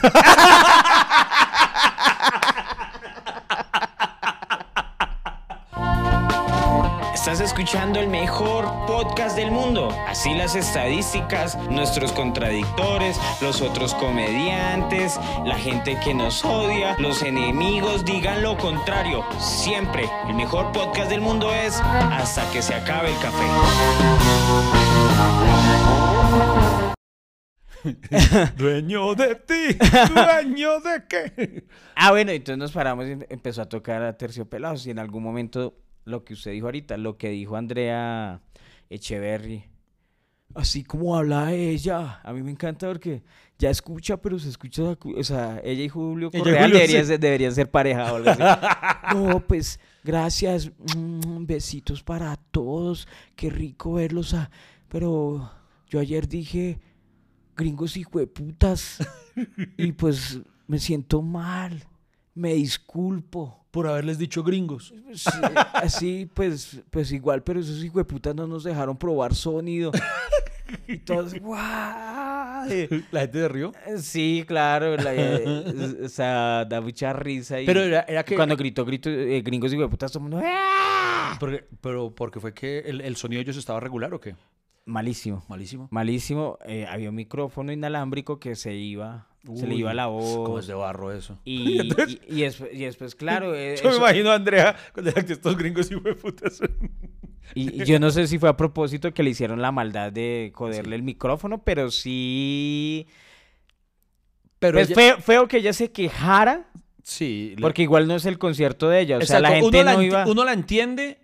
[7.14, 9.90] Estás escuchando el mejor podcast del mundo.
[10.08, 18.06] Así las estadísticas, nuestros contradictores, los otros comediantes, la gente que nos odia, los enemigos
[18.06, 19.24] digan lo contrario.
[19.40, 23.46] Siempre el mejor podcast del mundo es hasta que se acabe el café.
[28.58, 29.78] Dueño de ti.
[30.14, 31.66] Dueño de qué.
[31.96, 34.86] Ah, bueno, entonces nos paramos y em- empezó a tocar a Terciopelados.
[34.86, 35.76] Y en algún momento,
[36.06, 38.42] lo que usted dijo ahorita, lo que dijo Andrea
[38.90, 39.66] Echeverry,
[40.56, 43.24] así como habla ella, a mí me encanta porque
[43.58, 47.06] ya escucha, pero se escucha, o sea, ella y Julio Ella y Correal Julio, deberían,
[47.06, 47.18] sí.
[47.18, 48.42] deberían ser pareja o algo así.
[49.16, 54.50] No, pues, gracias, mm, besitos para todos, qué rico verlos, ah,
[54.88, 55.52] pero
[55.88, 56.80] yo ayer dije,
[57.56, 58.98] gringos hijueputas,
[59.78, 61.86] y pues me siento mal,
[62.34, 63.58] me disculpo.
[63.72, 64.94] Por haberles dicho gringos.
[65.14, 65.30] Sí,
[65.74, 69.92] así, pues, pues igual, pero esos hijueputas no nos dejaron probar sonido.
[70.90, 72.68] Y todos, ¡guau!
[73.12, 73.72] La gente se rió.
[73.98, 77.62] Sí, claro, la- eh, o sea, da mucha risa.
[77.62, 78.36] Y Pero era, era que.
[78.36, 81.38] cuando gritó, grito, eh, gringos hijueputas, todo el mundo, ¡ah!
[81.40, 84.36] Porque, pero porque fue que el, el sonido de ellos estaba regular o qué?
[84.86, 85.44] Malísimo.
[85.48, 85.88] Malísimo.
[85.92, 86.58] Malísimo.
[86.66, 90.38] eh, había un micrófono inalámbrico que se iba, se le iba la voz.
[90.38, 91.40] Como es de barro eso.
[91.46, 91.92] Y, y,
[92.28, 95.90] y después, y después, claro, eh, Yo me eso- imagino a Andrea que estos gringos
[95.92, 96.60] y putas.
[97.54, 100.96] Y, yo no sé si fue a propósito que le hicieron la maldad de joderle
[100.96, 103.08] el micrófono, pero sí.
[104.60, 106.70] Pero Pues ella- feo, feo que ella se quejara,
[107.04, 107.54] sí.
[107.56, 109.18] le- porque igual no es el concierto de ella.
[109.18, 110.26] O sea, la gente uno, la no enti- iba.
[110.28, 111.20] uno la entiende,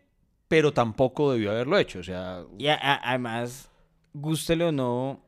[0.48, 2.00] pero tampoco debió haberlo hecho.
[2.00, 3.70] O sea, Y además,
[4.14, 5.22] gústele o no,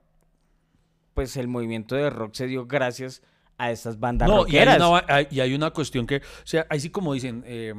[1.13, 3.21] pues el movimiento de rock se dio gracias
[3.57, 4.77] a estas bandas no, y hay, rockeras.
[4.89, 7.73] una, hay- y hay una cuestión que, o sea, ahí sí como dicen, eh,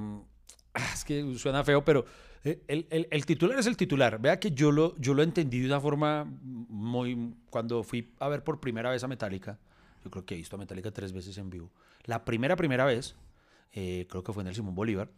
[0.92, 2.04] es que suena feo, pero
[2.44, 4.20] eh, el, el- el titular es el titular.
[4.20, 7.34] Vea que yo lo, yo lo entendí de una forma muy...
[7.48, 9.58] Cuando fui a ver por primera vez a Metallica,
[10.04, 11.70] yo creo que he visto a Metallica tres veces en vivo.
[12.04, 13.16] La primera, primera vez,
[13.72, 15.08] eh, creo que fue en el Simón Bolívar,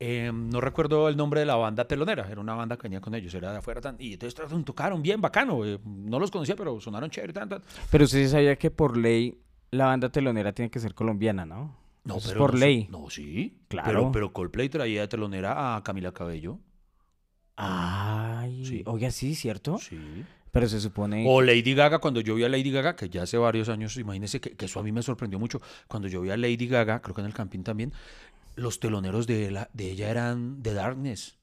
[0.00, 3.14] eh, no recuerdo el nombre de la banda telonera, era una banda que venía con
[3.14, 3.80] ellos, era de afuera.
[3.80, 7.32] Tan, y entonces tocaron bien bacano, eh, no los conocía, pero sonaron chévere.
[7.34, 7.62] Tan, tan.
[7.90, 9.38] Pero usted sí sabía que por ley
[9.70, 11.76] la banda telonera tiene que ser colombiana, ¿no?
[12.02, 12.88] No, Eso es pero por no ley.
[12.90, 13.58] No, sí.
[13.68, 13.88] Claro.
[13.90, 16.58] Pero, pero Coldplay traía de telonera a Camila Cabello.
[17.56, 18.82] Ay, Sí.
[18.86, 19.76] oiga, sí, ¿cierto?
[19.78, 20.24] Sí.
[20.50, 21.24] Pero se supone...
[21.28, 24.40] O Lady Gaga, cuando yo vi a Lady Gaga, que ya hace varios años, imagínense
[24.40, 25.60] que, que eso a mí me sorprendió mucho.
[25.86, 27.92] Cuando yo vi a Lady Gaga, creo que en el campín también,
[28.60, 31.39] los teloneros de, la, de ella eran The Darkness.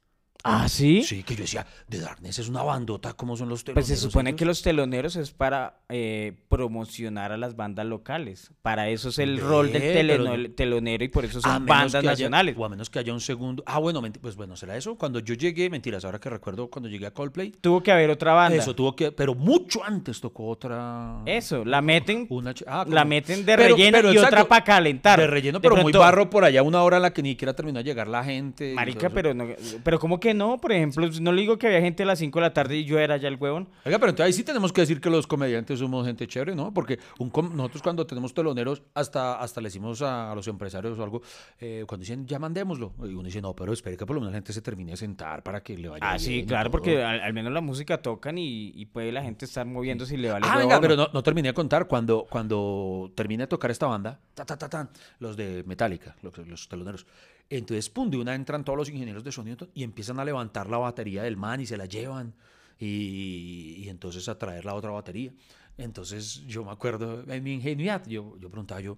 [0.50, 1.04] Ah, ¿sí?
[1.04, 3.88] Sí, que yo decía, The Darkness es una bandota, ¿cómo son los Pues teloneros?
[3.88, 8.52] se supone que ellos?" los teloneros es para eh, promocionar a las bandas locales.
[8.62, 12.56] Para eso es el rol del teleno- telonero y por eso son bandas haya- nacionales.
[12.58, 13.64] o a menos que haya un segundo.
[13.66, 14.96] Ah, bueno, pues bueno, será eso.
[14.98, 18.34] Cuando yo llegué, mentiras, ahora que recuerdo cuando llegué a Coldplay, Tuvo que haber otra
[18.34, 18.58] banda.
[18.58, 19.12] eso tuvo que.
[19.12, 21.22] Pero mucho antes tocó otra.
[21.26, 25.20] Eso, la meten, Una ah, la meten de Pero- relleno pero y otra para calentar.
[25.20, 27.54] De relleno, pero muy pronto- barro por allá, una hora en la que ni siquiera
[27.56, 28.74] terminó de llegar la gente.
[28.74, 29.46] Marica, pero, no,
[29.84, 32.40] pero ¿cómo que no, por ejemplo, no le digo que había gente a las 5
[32.40, 33.68] de la tarde y yo era ya el huevón.
[33.86, 36.74] Oiga, pero entonces ahí sí tenemos que decir que los comediantes somos gente chévere, ¿no?
[36.74, 40.98] Porque un com- nosotros cuando tenemos teloneros, hasta, hasta le decimos a, a los empresarios
[40.98, 41.22] o algo,
[41.60, 42.94] eh, cuando dicen, ya mandémoslo.
[43.04, 44.98] Y uno dice, no, pero espere que por lo menos la gente se termine de
[44.98, 46.72] sentar para que le vaya Ah, bien sí, y claro, todo".
[46.80, 50.18] porque al, al menos la música tocan y, y puede la gente estar moviéndose y
[50.18, 51.88] le vale Ah, venga, pero no, no terminé de contar.
[51.88, 56.38] Cuando, cuando terminé de tocar esta banda, ta, ta, ta, tan, los de Metallica, los,
[56.48, 57.06] los teloneros,
[57.50, 60.78] entonces, pum, de una entran todos los ingenieros de sonido y empiezan a levantar la
[60.78, 62.34] batería del man y se la llevan
[62.80, 65.34] y, entonces a traer la otra batería.
[65.78, 68.98] Entonces, yo me acuerdo, en mi ingenuidad, yo, yo preguntaba yo,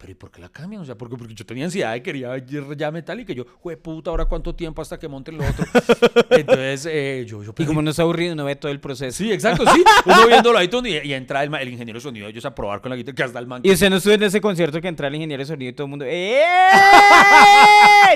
[0.00, 0.80] pero ¿y por qué la cambian?
[0.80, 3.32] O sea, porque, porque yo tenía ansiedad y quería ir ya Metallica.
[3.32, 5.66] Y yo, jue puta, ¿ahora cuánto tiempo hasta que monten lo otro?
[6.30, 9.18] Entonces, eh, yo, yo Y como no es aburrido, no ve todo el proceso.
[9.18, 9.84] Sí, exacto, sí.
[10.06, 12.80] Uno viéndolo ahí todo, y, y entra el, el ingeniero de sonido, ellos a probar
[12.80, 13.60] con la guitarra, que hasta el man.
[13.62, 15.84] Y usted no estuvo en ese concierto que entra el ingeniero de sonido y todo
[15.84, 16.06] el mundo.
[16.08, 16.40] ¡Eh!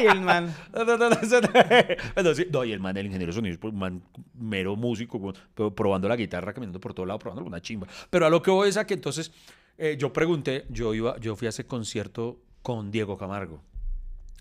[0.02, 0.54] Y el man.
[2.14, 4.74] Bueno, sí, no, y el man, el ingeniero de sonido, es pues, un man mero
[4.74, 5.34] músico,
[5.74, 7.86] probando la guitarra, caminando por todo lado, probando alguna chimba.
[8.08, 9.30] Pero a lo que voy es a que entonces
[9.78, 13.62] eh, yo pregunté, yo iba, yo fui a ese concierto con Diego Camargo.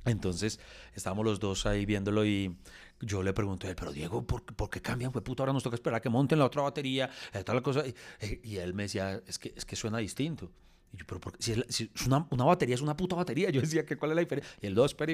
[0.05, 0.59] Entonces
[0.95, 2.57] estábamos los dos ahí viéndolo y
[2.99, 5.11] yo le pregunté, pero Diego, ¿por, qué- cambian?
[5.11, 7.85] Pues puta, ahora nos toca esperar a que monten la otra batería, eh, tal cosa.
[7.85, 10.51] Y, eh, y él me decía, es que, es que suena distinto.
[10.91, 13.49] Y yo, pero ¿por si, es, si es una, batería, es una puta batería.
[13.51, 14.57] Yo decía, ¿qué, ¿cuál es la diferencia?
[14.61, 15.11] Y el dos, espera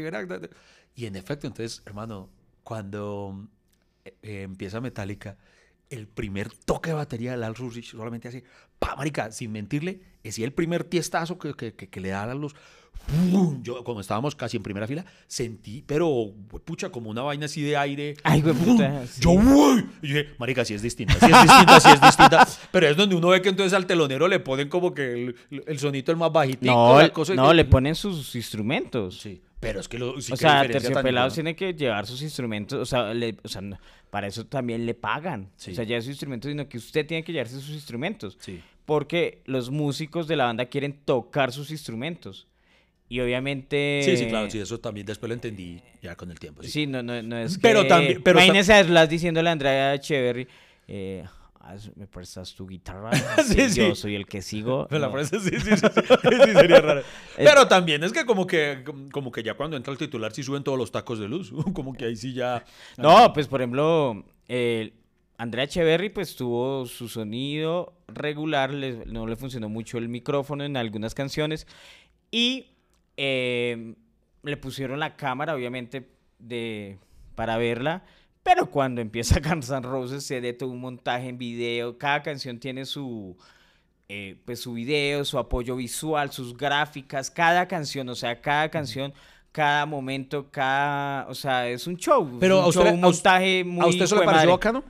[0.96, 2.30] y en efecto, entonces, hermano,
[2.64, 3.48] cuando
[4.04, 5.38] eh, empieza Metallica,
[5.90, 8.44] el primer toque de batería del Al Rusich solamente así,
[8.80, 12.28] pa, marica, sin mentirle, es el primer tiestazo que, que, que- que le da a
[12.28, 12.54] la luz.
[13.32, 13.64] ¡Fum!
[13.64, 16.34] Yo, como estábamos casi en primera fila, sentí, pero,
[16.66, 18.16] pucha, como una vaina así de aire.
[18.24, 19.08] Ay, güey, puta.
[19.08, 19.22] sí.
[19.22, 19.86] Yo, ¡uy!
[20.02, 22.48] Y yo dije, marica, sí es distinta, sí es distinta, sí es distinta.
[22.72, 25.36] Pero es donde uno ve que entonces al telonero le ponen como que el,
[25.66, 26.66] el sonito el más bajito.
[26.66, 29.20] No, cosa no, que- le ponen sus instrumentos.
[29.22, 30.20] Sí, pero es que lo...
[30.22, 33.62] sí o que sea, Terciopelados tiene que llevar sus instrumentos, o sea, le- o sea,
[33.62, 33.78] no-
[34.10, 35.50] para eso también le pagan.
[35.58, 35.72] Sí.
[35.72, 38.38] O sea, ya sus instrumentos, sino que usted tiene que llevarse sus instrumentos.
[38.40, 38.62] Sí.
[38.86, 42.48] Porque los músicos de la banda quieren tocar sus instrumentos.
[43.08, 44.02] Y obviamente...
[44.04, 46.64] Sí, sí, claro, sí, eso también después lo entendí ya con el tiempo.
[46.64, 46.70] Sí.
[46.70, 50.48] Sí, no, no, no es Pero que- también- pero Imagínese a diciéndole a Andrea Echeverry,
[50.88, 51.32] eh, "Ah,
[51.96, 53.12] ¿me prestas tu guitarra?
[53.46, 53.80] Sí, Que sí.
[53.80, 54.88] Yo soy el que sigo.
[54.90, 55.14] Me la No.
[55.14, 57.02] parece, sí, sí, sí, sí, sí, sería raro.
[57.38, 60.64] Pero también es que como que como que ya cuando entra el titular sí suben
[60.64, 62.64] todos los tacos de luz, como que ahí sí ya...
[62.98, 64.94] No, pues por ejemplo, eh,
[65.38, 70.76] Andrea Echeverry pues tuvo su sonido regular, le- no le funcionó mucho el micrófono en
[70.76, 71.66] algunas canciones
[72.32, 72.68] y
[73.18, 73.96] eh,
[74.44, 76.10] le pusieron la cámara obviamente
[76.40, 76.98] de,
[77.36, 78.04] para verla,
[78.44, 82.60] pero cuando empieza Guns N' Roses se de todo un montaje en video, cada canción
[82.60, 83.38] tiene su...
[84.08, 89.14] eh, pues su video, su apoyo visual, sus gráficas, cada canción, o sea, cada canción,
[89.52, 93.64] cada momento, cada, o sea, es un show, Pero un a usted, show, a montaje
[93.64, 94.84] muy ¿A usted eso le pareció bacano?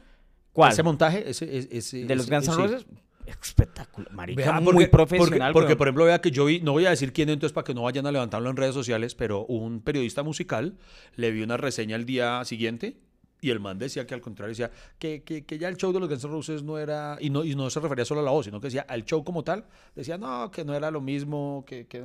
[0.54, 0.72] ¿Cuál?
[0.72, 1.58] Ese montaje, ese...
[1.58, 2.56] ese- ese- de los Guns N'.
[2.56, 2.86] Roses,
[3.26, 6.86] espectacular, marica, Vea, muy profesional, Porque, porque, por ejemplo, vea que yo vi, no voy
[6.86, 9.82] a decir quién entonces para que no vayan a levantarlo en redes sociales, pero un
[9.82, 10.78] periodista musical
[11.16, 12.98] le vi una reseña el día siguiente
[13.42, 16.00] y el man decía que al contrario, decía que, que, que ya el show de
[16.00, 18.32] los Guns N' Roses no era, y no, y no se refería solo a la
[18.32, 19.66] voz, sino que decía al show como tal,
[19.96, 22.04] decía no, que no era lo mismo, que, que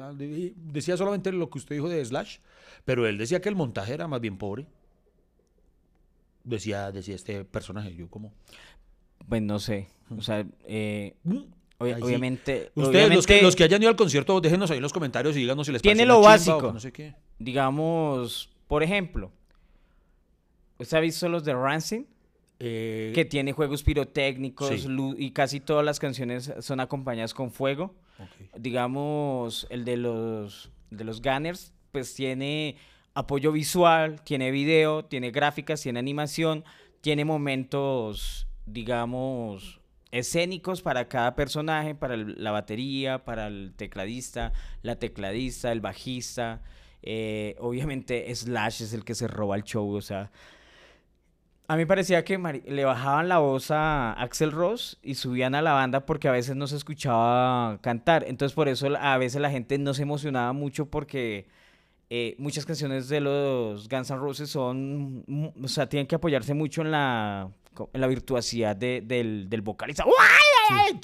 [0.56, 2.38] decía solamente lo que usted dijo de Slash,
[2.84, 4.66] pero él decía que el montaje era más bien pobre.
[6.44, 8.32] Decía, decía este personaje, yo como...
[9.26, 11.48] Pues no sé, o sea, eh, sí.
[11.78, 15.34] obviamente, Ustedes, los que, los que hayan ido al concierto, déjenos ahí en los comentarios
[15.36, 16.70] y díganos si les Tiene lo básico.
[16.72, 17.14] no sé qué.
[17.38, 19.32] digamos, por ejemplo,
[20.78, 22.02] ¿usted ha visto los de Rancid?
[22.60, 24.88] Eh, Que tiene juegos pirotécnicos Sí.
[25.18, 27.94] y casi todas las canciones son acompañadas con fuego.
[28.56, 32.76] digamos, el de los, de los Gunners, pues tiene
[33.14, 36.64] apoyo visual, tiene video, tiene gráficas, tiene animación,
[37.00, 39.80] tiene momentos, digamos,
[40.12, 44.52] escénicos para cada personaje, para el- la batería, para el tecladista,
[44.82, 46.62] la tecladista, el bajista.
[47.06, 50.30] eh, obviamente Slash es el que se roba el show, o sea...
[51.66, 52.36] A mí parecía que
[52.66, 56.56] le bajaban la voz a Axel Ross y subían a la banda porque a veces
[56.56, 58.24] no se escuchaba cantar.
[58.28, 61.46] Entonces por eso a veces la gente no se emocionaba mucho porque
[62.10, 66.52] eh, muchas canciones de los Guns N' Roses son, mm, o sea, tienen que apoyarse
[66.52, 67.48] mucho en la,
[67.94, 70.04] en la virtuosidad de- del vocalista.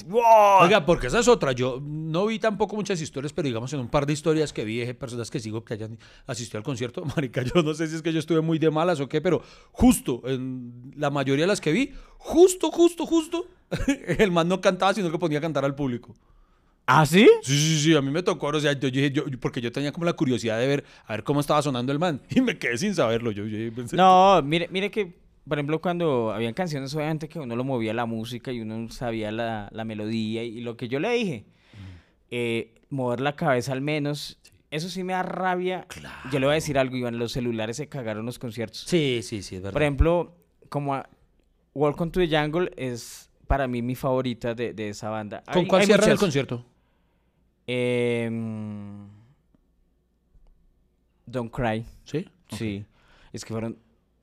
[0.07, 0.21] ¡Wow!
[0.61, 1.51] Oiga, porque esa es otra.
[1.51, 4.77] Yo no vi tampoco muchas historias, pero digamos en un par de historias que vi
[4.77, 5.97] de personas que sigo que hayan
[6.27, 8.99] asistido al concierto, marica, yo no sé si es que yo estuve muy de malas
[8.99, 9.41] o qué, pero
[9.71, 13.45] justo, en la mayoría de las que vi, justo, justo, justo,
[14.17, 16.13] el man no cantaba, sino que ponía a cantar al público.
[16.87, 17.29] ¿Ah, sí?
[17.43, 19.91] Sí, sí, sí, a mí me tocó, o sea, yo, dije, yo, porque yo tenía
[19.91, 22.77] como la curiosidad de ver, a ver cómo estaba sonando el man, y me quedé
[22.77, 25.13] sin saberlo, yo, yo pensé- No, mire, mire que,
[25.47, 29.31] por ejemplo, cuando habían canciones, obviamente que uno lo movía la música y uno sabía
[29.31, 31.45] la, la melodía y, lo que yo le dije,
[32.29, 34.37] eh, mover la cabeza al menos,
[34.69, 35.85] eso sí me da rabia.
[36.31, 38.81] Yo le voy a decir algo, Iván, los celulares se cagaron los conciertos.
[38.87, 39.73] Sí, sí, sí, es verdad.
[39.73, 40.35] Por ejemplo,
[40.69, 41.09] como a-
[41.73, 45.43] Welcome to the Jungle es para mí mi favorita de, de esa banda.
[45.51, 46.19] ¿Con Hay- cuál hay cierran el muchas.
[46.19, 46.65] concierto?
[47.67, 49.07] Em,
[51.25, 51.85] Don't Cry.
[52.03, 52.27] ¿Sí?
[52.57, 52.85] Sí.
[53.33, 53.77] Es que fueron,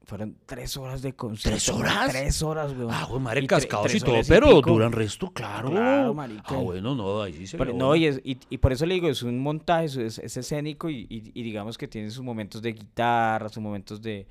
[0.09, 1.77] fueron tres horas de concierto.
[1.77, 2.11] horas?
[2.11, 2.89] Tres horas, weón.
[2.91, 5.71] Ah, güey, madre, cascados y tres todo, pero duran resto, claro.
[5.71, 6.43] Claro, marica.
[6.47, 8.95] Ah, bueno, no, ahí sí se Pero no, y, es- y, y por eso le
[8.95, 12.63] digo, es un montaje, es, es- es escénico y, y- digamos que tiene sus momentos
[12.63, 14.27] de guitarra, sus momentos de...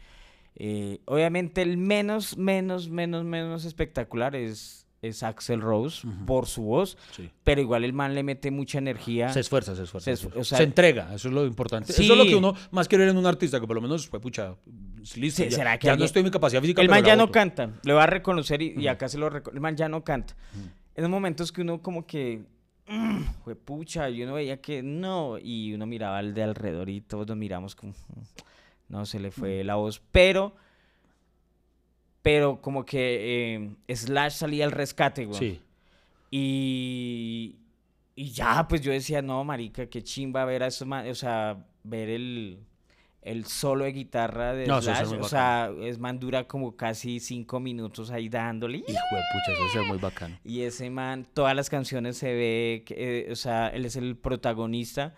[0.56, 6.98] eh, obviamente el menos, menos, menos, menos espectacular es, es Axel Rose por su voz,
[7.12, 7.30] Sí.
[7.44, 9.30] pero igual el man le mete mucha energía.
[9.30, 10.06] Se esfuerza, se esfuerza.
[10.10, 10.40] Se Se, esfu- esfuerza.
[10.42, 11.92] o sea- Se entrega, eso es lo importante.
[11.92, 14.08] Eso es lo que uno más quiere ver en un artista, que por lo menos
[14.10, 14.56] fue pucha,
[15.16, 16.82] listo, Sí, ya, ¿será que ya no estoy en mi capacidad física.
[16.82, 19.56] El man ya no canta, le va a reconocer y, y acá se lo reconoce.
[19.58, 20.36] El man ya no canta.
[20.96, 22.44] En los momentos que uno como que,
[23.44, 27.28] fue pucha, y uno veía que no, y uno miraba al de alrededor y todos
[27.28, 28.22] nos miramos como, "Mm,
[28.90, 30.56] no, se le fue la voz, pero,
[32.22, 35.38] pero como que eh, Slash salía al rescate, güey.
[35.40, 35.62] Sí.
[36.32, 37.56] Y,
[38.16, 42.10] y ya, pues yo decía, no, marica, qué chimba ver a esos o sea, ver
[42.10, 42.60] el,
[43.22, 45.14] el solo de guitarra de No, es Slash.
[45.20, 48.78] o sea, es man dura como casi cinco minutos ahí dándole.
[48.80, 50.38] Hijo de pucha, eso ser muy bacano.
[50.46, 52.96] Y ese man, todas las canciones se ve, que,
[53.28, 55.14] eh, o sea, él es el protagonista.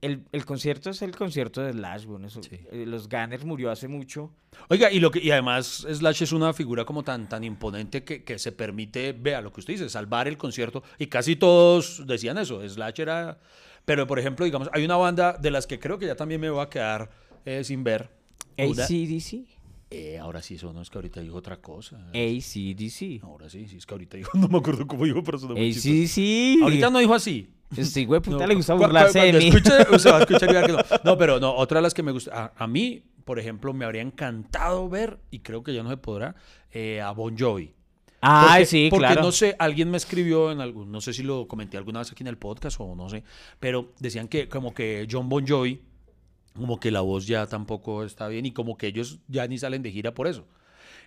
[0.00, 2.50] El, el concierto es el concierto de Slash, bueno, eso- Sí.
[2.70, 4.30] eh, los Gunners murió hace mucho.
[4.68, 8.22] Oiga, y, lo que, y además Slash es una figura como tan, tan imponente que,
[8.22, 10.84] que se permite, vea lo que usted dice, salvar el concierto.
[11.00, 13.38] Y casi todos decían eso, Slash era...
[13.88, 16.50] Pero, por ejemplo, digamos, hay una banda de las que creo que ya también me
[16.50, 17.08] voy a quedar
[17.46, 18.10] eh, sin ver.
[18.58, 19.46] ACDC.
[19.90, 21.96] Eh, ahora sí, eso no es que ahorita dijo otra cosa.
[22.10, 23.22] ACDC.
[23.22, 25.72] Ahora sí, sí, es que ahorita dijo, no me acuerdo cómo dijo, pero sonó muy
[25.72, 26.20] chistoso.
[26.20, 26.62] ACDC.
[26.64, 27.48] Ahorita no dijo así.
[27.74, 29.48] Este güey puta No, le gusta burlarse de mí.
[29.48, 29.70] escuche,
[30.66, 30.78] que no.
[31.02, 32.52] No, pero no, otra de las que me gusta.
[32.58, 35.96] A, a mí, por ejemplo, me habría encantado ver, y creo que ya no se
[35.96, 36.34] podrá,
[36.72, 37.72] eh, a Bon Jovi.
[38.20, 39.22] Ay, Porque- sí, porque claro.
[39.22, 42.22] no sé, alguien me escribió en algún, no sé si lo comenté alguna vez aquí
[42.24, 43.22] en el podcast o no sé,
[43.60, 45.80] pero decían que como que John Bon Jovi,
[46.54, 49.82] como que la voz ya tampoco está bien y como que ellos ya ni salen
[49.82, 50.44] de gira por eso.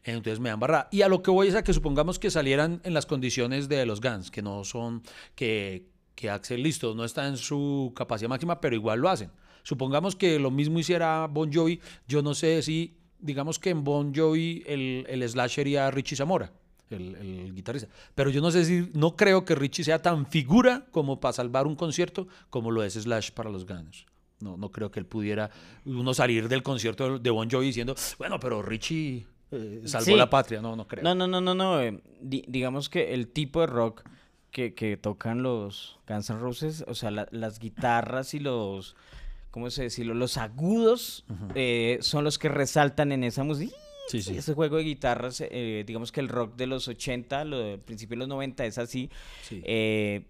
[0.03, 0.88] Entonces me dan barra.
[0.91, 3.86] Y a lo que voy es a que supongamos que salieran en las condiciones de
[3.86, 5.03] los Guns, que no son,
[5.36, 5.86] que,
[6.16, 9.30] que Axel listo, no está en su capacidad máxima, pero igual lo hacen.
[9.64, 14.16] Supongamos que lo mismo hiciera Bon Jovi, yo no sé si, digamos que en Bon
[14.16, 16.51] Jovi el, el slash sería Richie Zamora,
[16.96, 17.89] el, el guitarrista.
[18.16, 21.68] Pero yo no sé si, no creo que Richie sea tan figura como para salvar
[21.68, 24.06] un concierto como lo es Slash para los Guns.
[24.39, 25.52] No, no creo que él pudiera
[25.86, 30.16] uno salir del concierto de Bon Jovi diciendo, bueno, pero Richie eh, salvó Sí.
[30.16, 30.62] la patria.
[30.62, 31.04] No, no creo.
[31.04, 31.80] No, no, no, no, no.
[31.82, 34.04] eh, di- digamos que el tipo de rock
[34.50, 38.96] que, que tocan los Guns N' Roses, o sea, la- las guitarras y los,
[39.52, 40.14] ¿cómo se decirlo?
[40.16, 41.24] Los agudos
[41.54, 43.76] eh, son los que resaltan en esa música.
[44.08, 44.36] Sí, sí.
[44.38, 48.16] Ese juego de guitarras, eh, digamos que el rock de los 80, lo del principio
[48.16, 49.10] de los 90 es así.
[49.41, 49.62] Sí.
[49.64, 50.24] eh,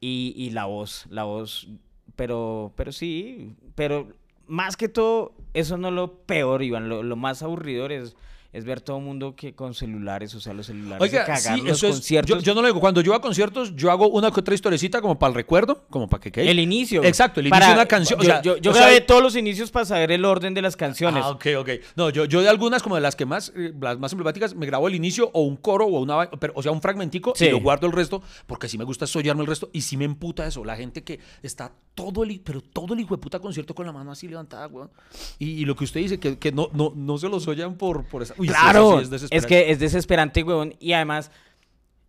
[0.00, 1.66] y, y la voz, la voz,
[2.14, 4.08] pero, pero sí, pero
[4.46, 8.14] más que todo, eso no es lo peor, Iván, lo, lo más aburridor es,
[8.54, 11.60] es ver todo el mundo que con celulares, o sea, los celulares Oiga, se sí,
[11.60, 11.90] los eso es.
[11.90, 12.42] Yo, conciertos.
[12.44, 12.80] yo no lo digo.
[12.80, 16.08] Cuando yo a conciertos, yo hago una que otra historiecita como para el recuerdo, como
[16.08, 16.50] para que quede.
[16.50, 17.04] el inicio.
[17.04, 19.22] Exacto, el inicio de una canción, o Yo, sea, yo, yo o sea- grabé todos
[19.22, 21.22] los inicios para saber el orden de las canciones.
[21.26, 21.68] Ah, ok, ok.
[21.96, 24.66] No, yo, yo de algunas, como de las que más, eh, las más emblemáticas, me
[24.66, 27.46] grabo el inicio o un coro o una, pero, o sea, un fragmentico Sí.
[27.46, 30.04] y lo guardo el resto, porque sí me gusta sollarme el resto y sí me
[30.04, 30.64] emputa eso.
[30.64, 33.92] La gente que está todo el, pero todo el hijo de puta concierto con la
[33.92, 34.90] mano así levantada, weón.
[35.38, 38.04] Y, y lo que usted dice, que, que no, no, no se lo sollan por,
[38.04, 38.34] por esa.
[38.36, 40.74] Uy, Claro, sí es que es desesperante, huevón.
[40.80, 41.30] Y además,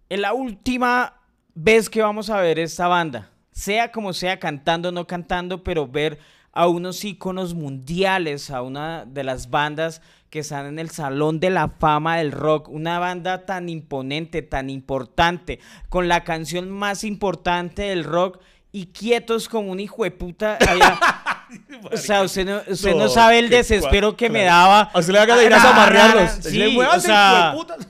[0.09, 1.21] es la última
[1.53, 3.31] vez que vamos a ver esta banda.
[3.51, 6.19] Sea como sea, cantando o no cantando, pero ver
[6.51, 11.49] a unos íconos mundiales, a una de las bandas que están en el salón de
[11.49, 15.59] la fama del rock, una banda tan imponente, tan importante,
[15.89, 18.41] con la canción más importante del rock
[18.76, 20.57] y quietos como un hijo de puta.
[20.67, 20.99] allá.
[21.89, 24.57] O sea, usted no, usted no No, sabe el desespero que me claro.
[24.57, 24.82] daba.
[24.93, 26.32] A usted le haga de ir a amarrearlos.
[26.41, 27.88] Sí, o "Muévanse, sea, hijueputas".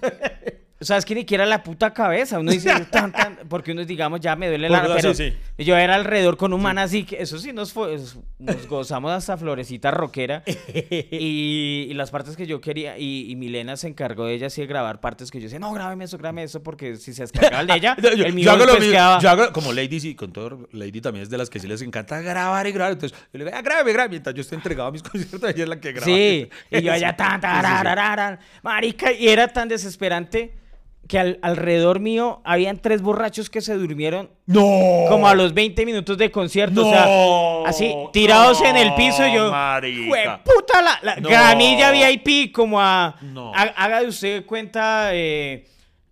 [0.85, 2.37] O sea, es que ni siquiera la puta cabeza.
[2.37, 5.75] Uno dice, tan, tan, porque uno, digamos, ya me duele la Por- pero sí, Yo
[5.75, 7.97] era alrededor con un man así, que eso sí, nos, fue,
[8.37, 10.43] nos gozamos hasta florecita rockera.
[11.11, 14.61] y, y las partes que yo quería, y, y Milena se encargó de ella así
[14.61, 17.61] de grabar partes que yo decía, no, grábeme eso, grábeme eso, porque si se descargaba
[17.61, 20.13] el de ella, yo, el mío yo hago lo mismo, yo hago como Lady, sí,
[20.13, 22.93] con todo, Lady también es de las que sí les encanta grabar y grabar.
[22.93, 24.11] Entonces, yo le digo, ah, grábame, grábame.
[24.11, 26.05] Mientras yo estoy entregado a mis conciertos, ella es la que graba.
[26.05, 28.59] Sí, y yo allá Sí, tan, sí, tan, sí, sí.
[28.61, 30.53] marica, y era tan desesperante
[31.07, 35.05] que al- alrededor mío habían tres borrachos que se durmieron No.
[35.07, 36.87] como a los 20 minutos de concierto, No.
[36.87, 40.07] o sea, así, tirados en el piso y yo, marica.
[40.07, 40.25] "Jue
[40.55, 41.29] puta, la, la No.
[41.29, 43.51] gramilla VIP, como a, No.
[43.53, 45.65] ha- haga de usted cuenta, eh,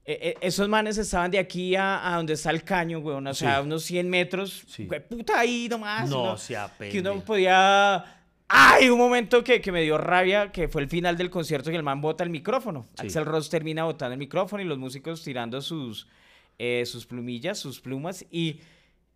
[0.05, 3.33] eh, eh, esos manes estaban de aquí a, a donde está el caño, weón, o
[3.33, 3.61] sea, Sí.
[3.63, 4.87] unos 100 metros, Sí.
[5.09, 8.03] puta, ahí nomás, No uno- sea que uno podía...
[8.47, 8.89] ¡Ay!
[8.89, 11.83] Un momento que, que me dio rabia, que fue el final del concierto que el
[11.83, 12.87] man bota el micrófono.
[12.99, 13.07] Sí.
[13.07, 16.07] Axel Ross termina botando el micrófono y los músicos tirando sus,
[16.59, 18.59] eh, sus plumillas, sus plumas y...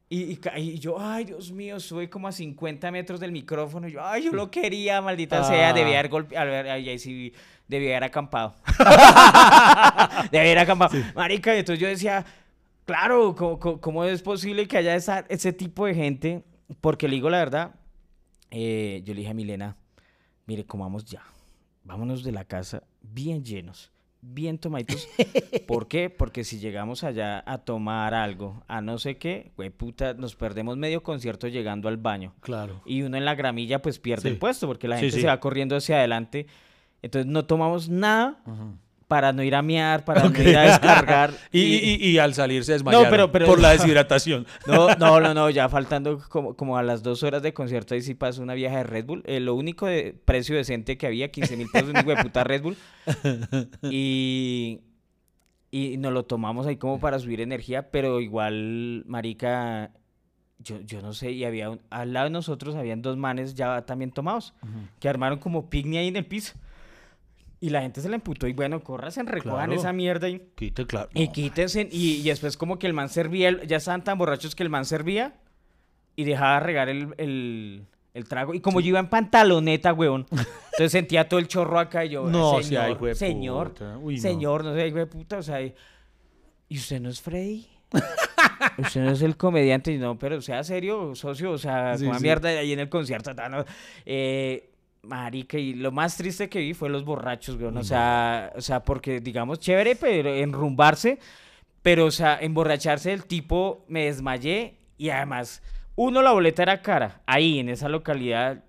[0.10, 3.90] Y, y y yo, ay, Dios mío, estuve como a 50 metros del micrófono.
[3.90, 5.72] Y yo, ay, yo lo quería, maldita sea.
[5.72, 5.74] Ah.
[5.74, 6.72] Debía haber golpeado.
[6.72, 7.34] Ahí sí,
[7.68, 8.56] debía haber acampado.
[10.32, 10.96] debía haber acampado.
[11.14, 12.26] Marica, y entonces yo decía,
[12.86, 16.44] claro, ¿cómo, cómo- cómo es posible que haya esa- ese tipo de gente?
[16.80, 17.76] Porque le digo la verdad,
[18.52, 19.76] eh, yo le dije a Milena,
[20.46, 21.22] mire, comamos ya.
[21.84, 23.92] Vámonos de la casa bien llenos,
[24.22, 25.08] bien tomaditos.
[25.68, 26.10] ¿Por qué?
[26.10, 30.76] Porque si llegamos allá a tomar algo, a no sé qué, güey, puta, nos perdemos
[30.78, 32.34] medio concierto llegando al baño.
[32.42, 32.82] Claro.
[32.86, 34.28] Y uno en la gramilla pues pierde Sí.
[34.30, 35.22] el puesto porque la gente sí.
[35.22, 36.48] se va corriendo hacia adelante.
[37.02, 38.42] Entonces no tomamos nada
[39.08, 41.32] para no ir a mear, para no ir a descargar.
[41.52, 44.46] Y, y- y al salir se desmayaron pero- pero- por la deshidratación.
[44.68, 48.02] No, no, no, no, ya faltando como, como a las dos horas de concierto, ahí
[48.02, 49.24] sí pasó una vieja de Red Bull.
[49.26, 52.44] Eh, lo único de precio decente que había, 15 mil pesos, un hijo de puta
[52.44, 52.76] Red Bull.
[53.90, 54.82] Y,
[55.72, 59.92] y nos lo tomamos ahí como para subir energía, pero igual, marica,
[60.60, 63.86] yo, yo no sé, y había, un- al lado de nosotros habían dos manes ya
[63.86, 64.54] también tomados,
[65.00, 66.54] que armaron como picnic ahí en el piso.
[67.60, 69.74] Y la gente se la emputó y bueno, corras en recojan Claro.
[69.74, 70.40] esa mierda y...
[70.56, 71.10] Quite, claro.
[71.14, 71.32] Y No.
[71.32, 74.62] quítense, y, y después como que el man servía, el- ya estaban tan borrachos que
[74.64, 75.34] el man servía
[76.16, 78.54] y dejaba regar el, el- el trago.
[78.54, 82.28] Y como yo iba en pantaloneta, weón, entonces sentía todo el chorro acá y yo,
[82.30, 83.74] No, señor, de señor.
[84.02, 84.22] Uy, no.
[84.22, 85.74] señor, no sé, de puta, o sea, y,
[86.70, 87.68] ¿y usted no es Freddy?
[88.78, 92.24] Usted no es el comediante, no, pero sea serio, socio, o sea, Sí, como sí.
[92.24, 93.64] mierda ahí en el concierto, no,
[94.06, 94.70] eh,
[95.04, 98.84] marica, y lo más triste que vi fue los borrachos, weón, o sea, o sea,
[98.84, 101.20] porque, digamos, chévere, pero enrumbarse,
[101.82, 105.62] pero, o sea, emborracharse del tipo, me desmayé, y además,
[105.96, 108.64] uno, la boleta era cara, ahí, en esa localidad,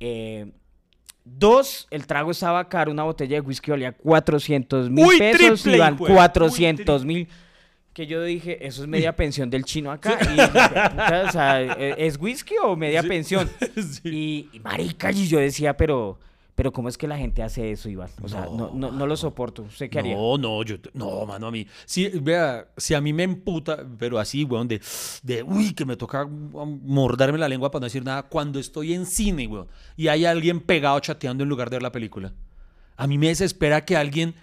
[0.00, 0.52] eh,
[1.30, 5.96] Dos, el trago estaba caro, una botella de whisky valía 400 mil pesos, triple, de-
[5.96, 7.28] 400 mil.
[7.98, 10.16] Que yo dije, eso es media pensión del chino acá.
[10.22, 13.50] Y, dije, puta, o sea, ¿e- ¿es whisky o media pensión?
[14.04, 16.16] Y, y marica, y yo decía, pero,
[16.54, 18.08] pero ¿cómo es que la gente hace eso, Iván?
[18.22, 19.62] O sea, no, no, no lo soporto.
[19.62, 20.14] ¿Usted qué haría?
[20.14, 21.66] No, no, yo, no, mano, a mí.
[21.86, 24.80] Sí, vea, si a mí me emputa, pero así, weón, de,
[25.24, 29.06] de, uy, que me toca mordarme la lengua para no decir nada cuando estoy en
[29.06, 32.32] cine, weón, y hay alguien pegado chateando en lugar de ver la película.
[32.96, 34.36] A mí me desespera que alguien,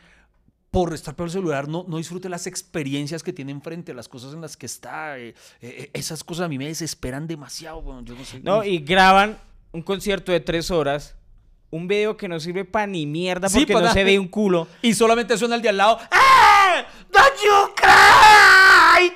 [0.76, 4.34] por estar por el celular, no, no disfrute las experiencias que tiene enfrente, las cosas
[4.34, 5.18] en las que está.
[5.18, 7.82] eh, eh, esas cosas a mí me desesperan demasiado.
[8.04, 8.42] Yo no sé.
[8.42, 8.68] No, uy.
[8.68, 9.38] y graban
[9.72, 11.16] un concierto de tres horas,
[11.70, 14.28] un video que no sirve para ni mierda Sí, porque pa' no se ve un
[14.28, 14.68] culo.
[14.82, 15.98] Y solamente suena el de al lado.
[16.12, 16.86] ¡Ah!
[17.10, 18.45] ¡Don't you cry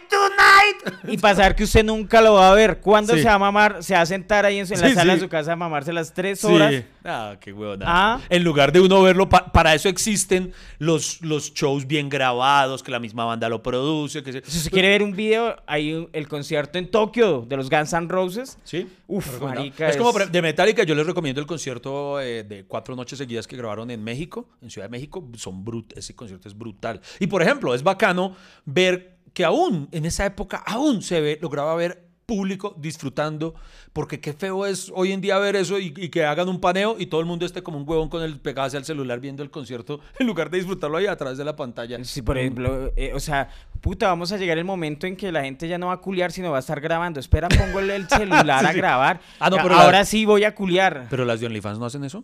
[0.10, 1.10] tonight!
[1.14, 2.80] Y pasar que usted nunca lo va a ver.
[2.80, 3.22] ¿Cuándo Sí.
[3.22, 3.84] se va a mamar?
[3.84, 5.20] Se va a sentar ahí en, su- en la Sí, sala sí.
[5.20, 6.74] de su casa a mamarse las tres horas.
[6.74, 6.84] Sí.
[7.04, 7.86] Ah, qué huevona.
[7.88, 8.20] Ah.
[8.30, 12.92] En lugar de uno verlo, pa- para eso existen los, los shows bien grabados, que
[12.92, 14.22] la misma banda lo produce.
[14.24, 17.58] Que se- Si usted quiere ver un video, hay un- el concierto en Tokio de
[17.58, 18.58] los Guns N' Roses.
[18.64, 18.88] Sí.
[19.08, 22.96] Uf, marica, Es como es- de Metallica, yo les recomiendo el concierto eh, de cuatro
[22.96, 25.28] noches seguidas que grabaron en México, en Ciudad de México.
[25.38, 27.02] Son brut ese concierto es brutal.
[27.20, 31.76] Y por ejemplo, es bacano ver que aún en esa época, aún se ve, lograba
[31.76, 33.56] ver público disfrutando,
[33.92, 36.96] porque qué feo es hoy en día ver eso y, y que hagan un paneo
[37.00, 39.42] y todo el mundo esté como un huevón con el pegado hacia el celular viendo
[39.42, 41.98] el concierto en lugar de disfrutarlo ahí a través de la pantalla.
[42.04, 43.50] Sí, por ejemplo, eh, o sea,
[43.82, 46.32] puta, vamos a llegar el momento en que la gente ya no va a culiar,
[46.32, 47.20] sino va a estar grabando.
[47.20, 48.78] Espera, pongo el, el celular Sí, a sí.
[48.78, 49.22] grabar.
[49.40, 51.08] Ah, no, la- ahora sí voy a culiar.
[51.10, 52.24] Pero las de OnlyFans no hacen eso.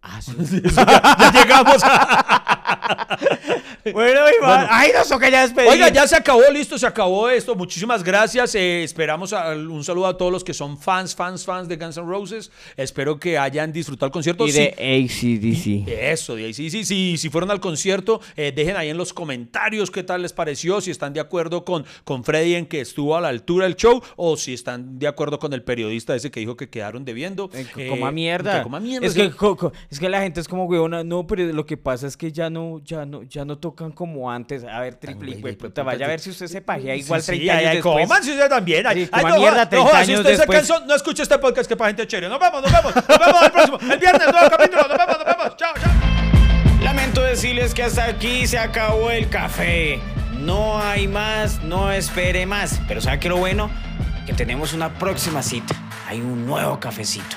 [0.00, 0.32] Ah, sí.
[0.74, 2.37] ya llegamos a...
[3.92, 4.66] bueno, Iván.
[4.70, 5.70] Ay, nos toca ya despedir.
[5.70, 7.54] Oiga, ya se acabó, listo, se acabó esto.
[7.54, 8.54] Muchísimas gracias.
[8.54, 11.96] eh, esperamos a- un saludo a todos los que son fans, fans, fans de Guns
[11.96, 12.50] N' Roses.
[12.76, 14.46] Espero que hayan disfrutado el concierto.
[14.46, 14.58] Y Sí,
[15.38, 15.88] de ACDC.
[16.12, 19.12] Eso, de ahí, sí, sí, sí, si fueron al concierto, eh, dejen ahí en los
[19.12, 23.16] comentarios qué tal les pareció, si están de acuerdo con, con Freddy en que estuvo
[23.16, 26.40] a la altura del show, o si están de acuerdo con el periodista ese que
[26.40, 27.50] dijo que quedaron debiendo.
[27.54, 28.58] Eh, Eh, coma mierda.
[28.58, 29.06] que coma mierda.
[29.06, 29.20] Es sí.
[29.20, 29.32] que,
[29.90, 31.04] es que la gente es como huevona.
[31.04, 34.30] No, pero lo que pasa es que ya no, ya no, ya no tocan como
[34.30, 34.64] antes.
[34.64, 37.42] A ver, triple, güey, puta, vaya a ver si usted se pajea igual Sí, 30
[37.44, 38.06] sí, años después.
[38.06, 38.86] coman, sí, usted también.
[38.86, 40.58] Ay, no, mierda joda, 30 no, joda, si años usted se después.
[40.68, 42.28] cansó, no escuche este podcast que es para gente chévere.
[42.28, 42.94] Nos vemos, nos vemos.
[42.94, 43.78] Nos vemos el próximo.
[43.92, 44.82] El viernes, nuevo capítulo.
[44.88, 45.56] Nos vemos, nos vemos.
[45.56, 45.92] Chao, chao.
[46.82, 50.00] Lamento decirles que hasta aquí se acabó el café.
[50.38, 52.80] No hay más, no espere más.
[52.86, 53.70] Pero ¿sabe qué lo bueno?
[54.26, 55.74] Que tenemos una próxima cita.
[56.06, 57.36] Hay un nuevo cafecito.